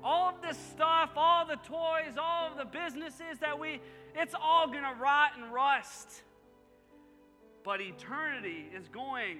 all 0.04 0.30
of 0.30 0.42
this 0.42 0.58
stuff, 0.72 1.12
all 1.16 1.46
the 1.46 1.58
toys, 1.58 2.18
all 2.20 2.50
of 2.50 2.58
the 2.58 2.66
businesses 2.66 3.38
that 3.42 3.60
we, 3.60 3.80
it's 4.16 4.34
all 4.34 4.66
going 4.68 4.84
to 4.84 4.96
rot 5.00 5.32
and 5.40 5.54
rust. 5.54 6.24
But 7.64 7.80
eternity 7.80 8.70
is 8.76 8.88
going 8.88 9.40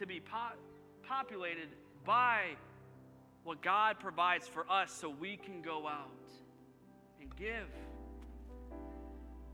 to 0.00 0.06
be 0.06 0.18
po- 0.18 0.58
populated 1.06 1.68
by 2.04 2.56
what 3.44 3.62
God 3.62 4.00
provides 4.00 4.48
for 4.48 4.68
us 4.68 4.92
so 4.92 5.08
we 5.08 5.36
can 5.36 5.62
go 5.62 5.86
out 5.86 6.23
give. 7.38 7.68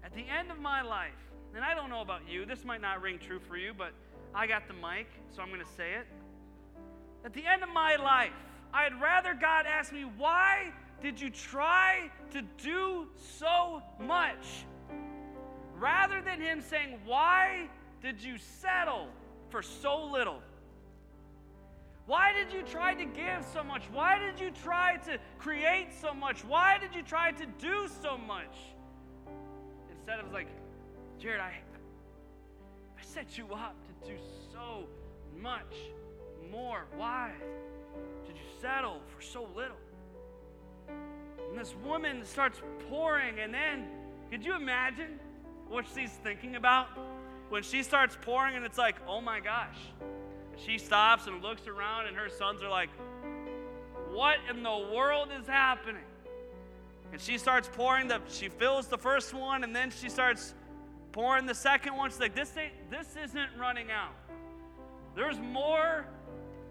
At 0.05 0.15
the 0.15 0.25
end 0.29 0.51
of 0.51 0.59
my 0.59 0.83
life, 0.83 1.13
and 1.55 1.65
I 1.65 1.75
don't 1.75 1.91
know 1.91 2.01
about 2.01 2.23
you, 2.29 2.47
this 2.47 2.65
might 2.65 2.81
not 2.81 3.03
ring 3.03 3.19
true 3.19 3.41
for 3.41 3.57
you, 3.57 3.73
but 3.77 3.93
I 4.35 4.47
got 4.47 4.69
the 4.69 4.75
mic, 4.75 5.09
so 5.35 5.43
I'm 5.43 5.49
going 5.49 5.61
to 5.61 5.73
say 5.77 5.95
it. 5.95 6.07
At 7.25 7.35
the 7.35 7.45
end 7.47 7.63
of 7.63 7.69
my 7.69 7.97
life, 7.97 8.33
I'd 8.73 9.01
rather 9.01 9.35
God 9.35 9.67
ask 9.67 9.93
me, 9.93 10.05
Why 10.17 10.73
did 11.03 11.21
you 11.21 11.31
try 11.31 12.11
to 12.33 12.43
do 12.63 13.09
so 13.39 13.83
much? 14.01 14.65
Rather 15.77 16.21
than 16.23 16.41
Him 16.41 16.61
saying, 16.61 16.99
Why 17.05 17.69
did 18.03 18.23
you 18.23 18.37
settle 18.39 19.09
for 19.51 19.63
so 19.63 20.05
little? 20.05 20.41
Why 22.11 22.33
did 22.33 22.53
you 22.53 22.63
try 22.63 22.95
to 22.95 23.05
give 23.05 23.47
so 23.55 23.63
much? 23.63 23.85
Why 23.93 24.19
did 24.19 24.41
you 24.41 24.51
try 24.65 24.97
to 25.05 25.17
create 25.39 25.91
so 26.01 26.13
much? 26.13 26.45
Why 26.45 26.77
did 26.77 26.93
you 26.93 27.05
try 27.05 27.31
to 27.31 27.47
do 27.47 27.87
so 28.03 28.19
much? 28.19 28.57
Instead 29.93 30.19
of 30.19 30.33
like, 30.33 30.49
Jared, 31.21 31.39
I, 31.41 31.53
I 32.99 33.03
set 33.05 33.39
you 33.39 33.47
up 33.55 33.77
to 33.87 34.09
do 34.11 34.17
so 34.53 34.87
much 35.41 35.77
more. 36.51 36.87
Why? 36.97 37.31
did 38.27 38.35
you 38.35 38.43
settle 38.61 39.01
for 39.07 39.23
so 39.23 39.47
little? 39.55 39.77
And 40.89 41.57
this 41.57 41.77
woman 41.85 42.25
starts 42.25 42.61
pouring, 42.89 43.39
and 43.39 43.55
then, 43.55 43.87
could 44.33 44.45
you 44.45 44.57
imagine 44.57 45.21
what 45.69 45.85
she's 45.95 46.11
thinking 46.25 46.57
about? 46.57 46.89
When 47.51 47.63
she 47.63 47.85
starts 47.85 48.19
pouring, 48.21 48.57
and 48.57 48.65
it's 48.65 48.79
like, 48.79 48.97
oh 49.07 49.21
my 49.21 49.39
gosh. 49.39 49.79
She 50.57 50.79
stops 50.79 51.27
and 51.27 51.43
looks 51.43 51.67
around, 51.67 52.07
and 52.07 52.17
her 52.17 52.29
sons 52.29 52.63
are 52.63 52.69
like, 52.69 52.91
what 54.13 54.39
in 54.51 54.63
the 54.63 54.89
world 54.93 55.29
is 55.39 55.47
happening? 55.47 56.03
And 57.13 57.21
she 57.21 57.39
starts 57.39 57.69
pouring 57.73 58.09
the, 58.09 58.21
she 58.29 58.49
fills 58.49 58.87
the 58.87 58.99
first 58.99 59.35
one, 59.35 59.65
and 59.65 59.75
then 59.75 59.91
she 59.91 60.09
starts 60.09 60.55
pouring 61.13 61.47
the 61.47 61.55
second 61.55 61.97
one. 61.97 62.11
She's 62.11 62.21
like, 62.21 62.35
this, 62.35 62.57
ain't, 62.57 62.73
this 62.91 63.17
isn't 63.25 63.51
running 63.59 63.91
out. 63.91 64.15
There's 65.17 65.39
more 65.39 66.07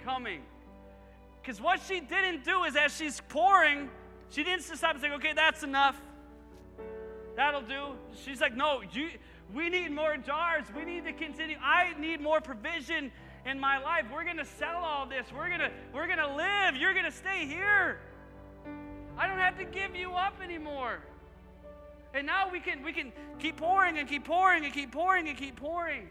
coming. 0.04 0.42
Because 1.42 1.60
what 1.62 1.82
she 1.88 2.00
didn't 2.00 2.44
do 2.46 2.64
is 2.64 2.76
as 2.76 2.96
she's 2.96 3.22
pouring, 3.28 3.90
she 4.30 4.44
didn't 4.44 4.62
stop 4.62 4.94
and 4.94 5.02
say, 5.02 5.12
okay, 5.12 5.34
that's 5.34 5.64
enough. 5.64 6.00
That'll 7.36 7.62
do. 7.62 7.94
She's 8.24 8.42
like, 8.42 8.56
no, 8.56 8.82
you, 8.92 9.10
we 9.54 9.70
need 9.70 9.92
more 9.92 10.18
jars. 10.18 10.66
We 10.76 10.86
need 10.86 11.06
to 11.06 11.14
continue. 11.14 11.58
I 11.62 11.94
need 12.00 12.22
more 12.22 12.42
provision 12.42 13.12
in 13.46 13.60
my 13.60 13.78
life. 13.80 14.06
We're 14.14 14.24
going 14.24 14.38
to 14.38 14.46
sell 14.46 14.78
all 14.78 15.06
this. 15.06 15.26
We're 15.36 15.48
going 15.48 15.62
to 15.62 15.72
we're 15.94 16.08
going 16.08 16.20
to 16.20 16.34
live. 16.34 16.76
You're 16.76 16.94
going 16.94 17.06
to 17.06 17.12
stay 17.12 17.46
here. 17.46 18.00
I 19.18 19.28
don't 19.28 19.40
have 19.40 19.58
to 19.58 19.66
give 19.66 19.96
you 19.96 20.12
up 20.14 20.36
anymore. 20.42 21.00
And 22.14 22.26
now 22.26 22.50
we 22.52 22.60
can 22.60 22.84
we 22.84 22.94
can 22.94 23.12
keep 23.40 23.58
pouring 23.58 23.98
and 23.98 24.08
keep 24.08 24.26
pouring 24.26 24.66
and 24.66 24.74
keep 24.74 24.92
pouring 24.92 25.28
and 25.28 25.38
keep 25.38 25.56
pouring. 25.56 26.10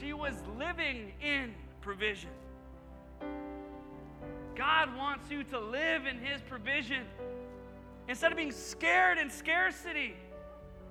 She 0.00 0.12
was 0.12 0.34
living 0.58 1.12
in 1.22 1.54
provision. 1.80 2.30
God 4.54 4.94
wants 4.96 5.30
you 5.30 5.42
to 5.44 5.58
live 5.58 6.06
in 6.06 6.18
his 6.18 6.40
provision 6.42 7.04
instead 8.08 8.30
of 8.30 8.36
being 8.36 8.52
scared 8.52 9.18
in 9.18 9.30
scarcity. 9.30 10.14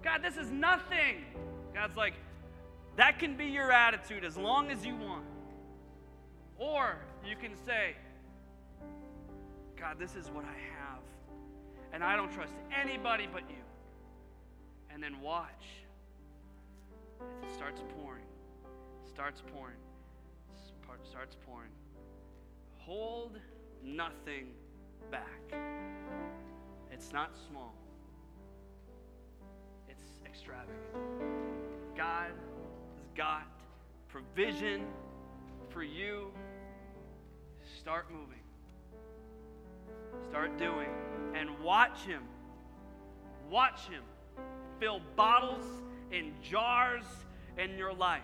God, 0.03 0.21
this 0.23 0.37
is 0.37 0.49
nothing. 0.49 1.25
God's 1.73 1.95
like, 1.95 2.13
that 2.99 3.17
can 3.17 3.37
be 3.37 3.45
your 3.45 3.71
attitude 3.71 4.25
as 4.25 4.35
long 4.35 4.69
as 4.71 4.85
you 4.85 4.93
want. 4.93 5.23
Or 6.57 6.97
you 7.25 7.37
can 7.37 7.55
say, 7.65 7.95
God, 9.79 9.97
this 9.97 10.15
is 10.15 10.29
what 10.29 10.43
I 10.43 10.57
have, 10.77 10.99
and 11.93 12.03
I 12.03 12.17
don't 12.17 12.31
trust 12.33 12.53
anybody 12.77 13.25
but 13.31 13.43
you. 13.49 13.55
And 14.93 15.01
then 15.01 15.21
watch. 15.21 15.65
It 17.21 17.53
starts 17.55 17.81
pouring, 17.95 18.25
starts 19.07 19.41
pouring, 19.53 19.77
starts 21.09 21.37
pouring. 21.45 21.71
Hold 22.79 23.39
nothing 23.81 24.47
back. 25.09 25.57
It's 26.91 27.13
not 27.13 27.31
small 27.49 27.73
it's 29.99 30.19
extravagant. 30.25 30.75
God 31.95 32.31
got 33.19 33.43
provision 34.07 34.85
for 35.67 35.83
you. 35.83 36.31
Start 37.77 38.05
moving. 38.09 38.39
Start 40.29 40.57
doing. 40.57 40.87
And 41.35 41.59
watch 41.59 41.99
Him. 42.05 42.23
Watch 43.49 43.81
Him 43.89 44.03
fill 44.79 45.01
bottles 45.17 45.65
and 46.13 46.31
jars 46.41 47.03
in 47.57 47.77
your 47.77 47.91
life 47.91 48.21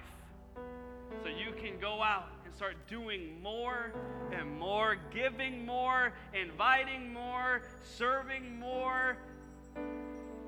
so 1.22 1.28
you 1.28 1.52
can 1.62 1.78
go 1.82 2.02
out 2.02 2.30
and 2.46 2.56
start 2.56 2.76
doing 2.88 3.42
more 3.44 3.92
and 4.32 4.58
more, 4.58 4.96
giving 5.14 5.66
more, 5.66 6.14
inviting 6.34 7.12
more, 7.12 7.64
serving 7.98 8.58
more 8.58 9.18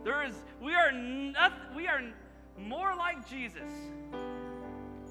there 0.05 0.23
is, 0.23 0.35
we 0.61 0.73
are 0.73 0.93
nothing, 0.93 1.75
we 1.75 1.85
are 1.85 2.01
more 2.57 2.95
like 2.95 3.29
Jesus 3.29 3.69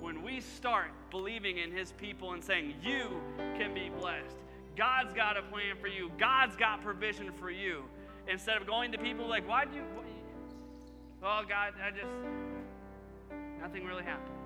when 0.07 0.23
we 0.23 0.41
start 0.41 0.93
believing 1.11 1.59
in 1.59 1.73
his 1.73 1.91
people 1.91 2.33
and 2.33 2.43
saying, 2.43 2.75
You 2.81 3.21
can 3.59 3.75
be 3.75 3.91
blessed. 3.91 4.37
God's 4.77 5.13
got 5.13 5.37
a 5.37 5.43
plan 5.43 5.75
for 5.81 5.89
you. 5.89 6.13
God's 6.17 6.55
got 6.55 6.81
provision 6.81 7.33
for 7.33 7.51
you. 7.51 7.83
Instead 8.29 8.59
of 8.59 8.69
going 8.69 8.93
to 8.93 8.99
people 8.99 9.29
like, 9.29 9.49
Why'd 9.49 9.75
you? 9.75 9.83
Oh, 11.25 11.43
God, 11.49 11.73
I 11.85 11.91
just, 11.91 12.13
nothing 13.61 13.85
really 13.85 14.05
happened. 14.05 14.37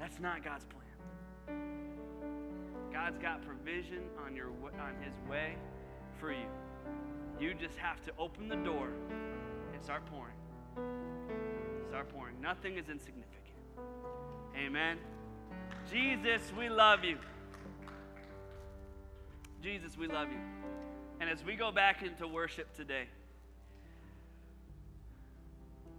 That's 0.00 0.18
not 0.18 0.42
God's 0.42 0.64
plan. 0.64 1.60
God's 2.92 3.18
got 3.18 3.46
provision 3.46 4.02
on, 4.26 4.34
your, 4.34 4.48
on 4.48 4.96
his 5.00 5.14
way 5.30 5.54
for 6.18 6.32
you. 6.32 6.48
You 7.38 7.54
just 7.54 7.78
have 7.78 8.02
to 8.06 8.12
open 8.18 8.48
the 8.48 8.56
door 8.56 8.88
and 9.72 9.80
start 9.84 10.02
pouring. 10.06 10.34
Start 11.88 12.08
pouring. 12.08 12.40
Nothing 12.40 12.78
is 12.78 12.88
insignificant. 12.88 13.43
Amen. 14.56 14.98
Jesus, 15.90 16.40
we 16.56 16.68
love 16.68 17.04
you. 17.04 17.18
Jesus, 19.62 19.96
we 19.96 20.06
love 20.06 20.28
you. 20.30 20.38
And 21.20 21.28
as 21.28 21.44
we 21.44 21.56
go 21.56 21.72
back 21.72 22.02
into 22.02 22.28
worship 22.28 22.74
today, 22.76 23.04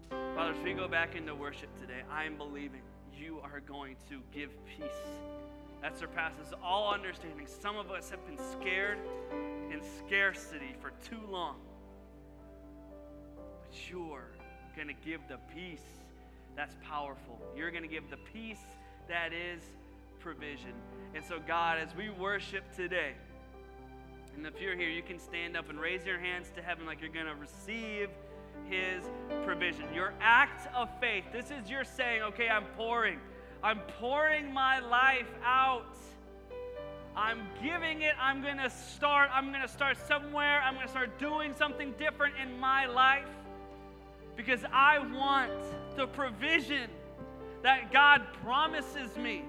Father, 0.10 0.51
as 0.51 0.64
we 0.64 0.74
go 0.74 0.88
back 0.88 1.16
into 1.16 1.34
worship 1.36 1.70
today, 1.80 2.01
I 2.12 2.26
am 2.26 2.38
believing 2.38 2.82
you 3.18 3.39
are 3.43 3.60
going 3.62 3.95
to 4.10 4.22
give 4.34 4.49
peace 4.66 4.86
that 5.82 5.97
surpasses 5.97 6.51
all 6.64 6.91
understanding. 6.91 7.45
Some 7.45 7.78
of 7.78 7.91
us 7.91 8.10
have 8.10 8.26
been 8.26 8.39
scared 8.60 8.97
in 9.72 9.82
scarcity 9.99 10.74
for 10.82 10.91
too 11.08 11.22
long. 11.30 11.58
But 13.36 13.89
you're 13.89 14.32
going 14.76 14.88
to 14.88 14.95
give 15.06 15.22
the 15.28 15.38
peace 15.53 15.86
that's 16.56 16.76
powerful. 16.88 17.39
You're 17.56 17.72
going 17.72 17.84
to 17.84 17.89
give 17.89 18.10
the 18.10 18.18
peace 18.18 18.64
that 19.08 19.34
is 19.34 19.62
provision. 20.20 20.74
And 21.14 21.24
so, 21.24 21.39
God, 21.45 21.78
as 21.78 21.95
we 21.95 22.10
worship 22.10 22.64
today, 22.76 23.14
and 24.36 24.45
if 24.45 24.60
you're 24.60 24.76
here, 24.76 24.89
you 24.89 25.03
can 25.03 25.20
stand 25.20 25.56
up 25.56 25.70
and 25.70 25.80
raise 25.80 26.06
your 26.06 26.20
hands 26.20 26.51
to 26.56 26.62
heaven 26.62 26.86
like 26.86 26.99
you're 26.99 27.10
going 27.10 27.26
to 27.26 27.36
receive 27.36 28.10
His 28.70 29.03
provision. 29.45 29.86
Your 29.93 30.14
act 30.20 30.68
of 30.76 30.89
faith. 30.99 31.26
This 31.32 31.51
is 31.51 31.70
your 31.70 31.84
saying, 31.84 32.22
okay, 32.24 32.49
I'm 32.49 32.66
pouring. 32.76 33.20
I'm 33.64 33.80
pouring 33.99 34.53
my 34.53 34.80
life 34.80 35.32
out 35.43 35.95
I'm 37.16 37.47
giving 37.64 38.01
it. 38.01 38.14
I'm 38.20 38.41
going 38.41 38.58
to 38.58 38.70
start. 38.70 39.30
I'm 39.34 39.49
going 39.49 39.62
to 39.62 39.70
start 39.70 39.97
somewhere. 40.06 40.62
I'm 40.62 40.74
going 40.74 40.86
to 40.86 40.91
start 40.91 41.18
doing 41.18 41.53
something 41.58 41.93
different 41.97 42.36
in 42.43 42.60
my 42.60 42.88
life 42.88 43.30
because 44.36 44.61
I 44.71 44.99
want 44.99 45.51
the 45.95 46.07
provision 46.07 46.89
that 47.63 47.91
God 47.91 48.21
promises 48.43 49.15
me. 49.17 49.43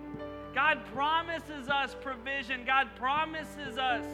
God 0.55 0.81
promises 0.95 1.69
us 1.69 1.95
provision. 2.01 2.65
God 2.65 2.89
promises 2.97 3.77
us 3.77 4.05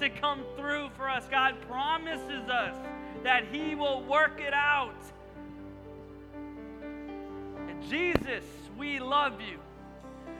to 0.00 0.10
come 0.10 0.42
through 0.56 0.90
for 0.96 1.08
us. 1.08 1.28
God 1.30 1.54
promises 1.68 2.48
us 2.48 2.74
that 3.22 3.44
He 3.52 3.74
will 3.74 4.02
work 4.02 4.40
it 4.40 4.52
out. 4.52 4.96
And 7.68 7.82
Jesus, 7.88 8.44
we 8.76 8.98
love 8.98 9.40
you. 9.40 9.58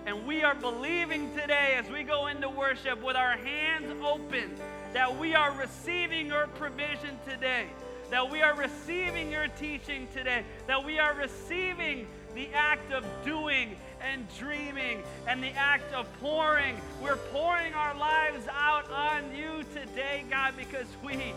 And 0.04 0.26
we 0.26 0.42
are 0.42 0.56
believing 0.56 1.32
today 1.36 1.76
as 1.76 1.88
we 1.88 2.02
go 2.02 2.26
into 2.26 2.48
worship 2.48 3.00
with 3.04 3.14
our 3.14 3.36
hands 3.36 3.94
open 4.04 4.50
that 4.92 5.18
we 5.18 5.34
are 5.34 5.52
receiving 5.52 6.26
your 6.26 6.46
provision 6.48 7.18
today, 7.26 7.66
that 8.12 8.30
we 8.30 8.42
are 8.42 8.54
receiving 8.54 9.32
your 9.32 9.48
teaching 9.58 10.06
today, 10.12 10.44
that 10.66 10.84
we 10.84 10.98
are 10.98 11.14
receiving 11.14 12.06
the 12.34 12.46
act 12.52 12.92
of 12.92 13.02
doing 13.24 13.74
and 14.02 14.26
dreaming 14.38 15.02
and 15.26 15.42
the 15.42 15.50
act 15.52 15.90
of 15.94 16.06
pouring. 16.20 16.76
We're 17.02 17.16
pouring 17.16 17.72
our 17.72 17.96
lives 17.96 18.46
out 18.52 18.90
on 18.90 19.34
you 19.34 19.64
today, 19.72 20.26
God, 20.28 20.52
because 20.58 20.86
we 21.02 21.32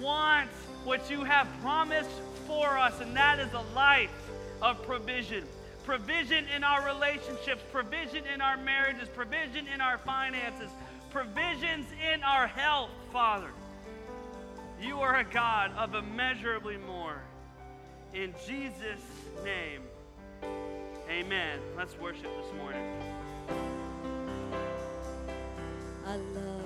want 0.00 0.48
what 0.84 1.10
you 1.10 1.24
have 1.24 1.48
promised 1.60 2.20
for 2.46 2.78
us, 2.78 3.00
and 3.00 3.16
that 3.16 3.40
is 3.40 3.52
a 3.52 3.74
life 3.74 4.30
of 4.62 4.80
provision 4.84 5.44
provision 5.82 6.46
in 6.56 6.64
our 6.64 6.82
relationships, 6.86 7.62
provision 7.70 8.24
in 8.32 8.40
our 8.40 8.56
marriages, 8.56 9.06
provision 9.08 9.66
in 9.66 9.82
our 9.82 9.98
finances, 9.98 10.70
provisions 11.10 11.86
in 12.14 12.22
our 12.22 12.46
health, 12.46 12.88
Father. 13.12 13.50
You 14.84 15.00
are 15.00 15.16
a 15.16 15.24
God 15.24 15.72
of 15.78 15.94
immeasurably 15.94 16.76
more. 16.76 17.22
In 18.12 18.34
Jesus' 18.46 19.00
name, 19.42 19.80
amen. 21.08 21.58
Let's 21.74 21.98
worship 21.98 22.28
this 22.42 22.52
morning. 22.58 22.82
I 26.06 26.16
love 26.16 26.63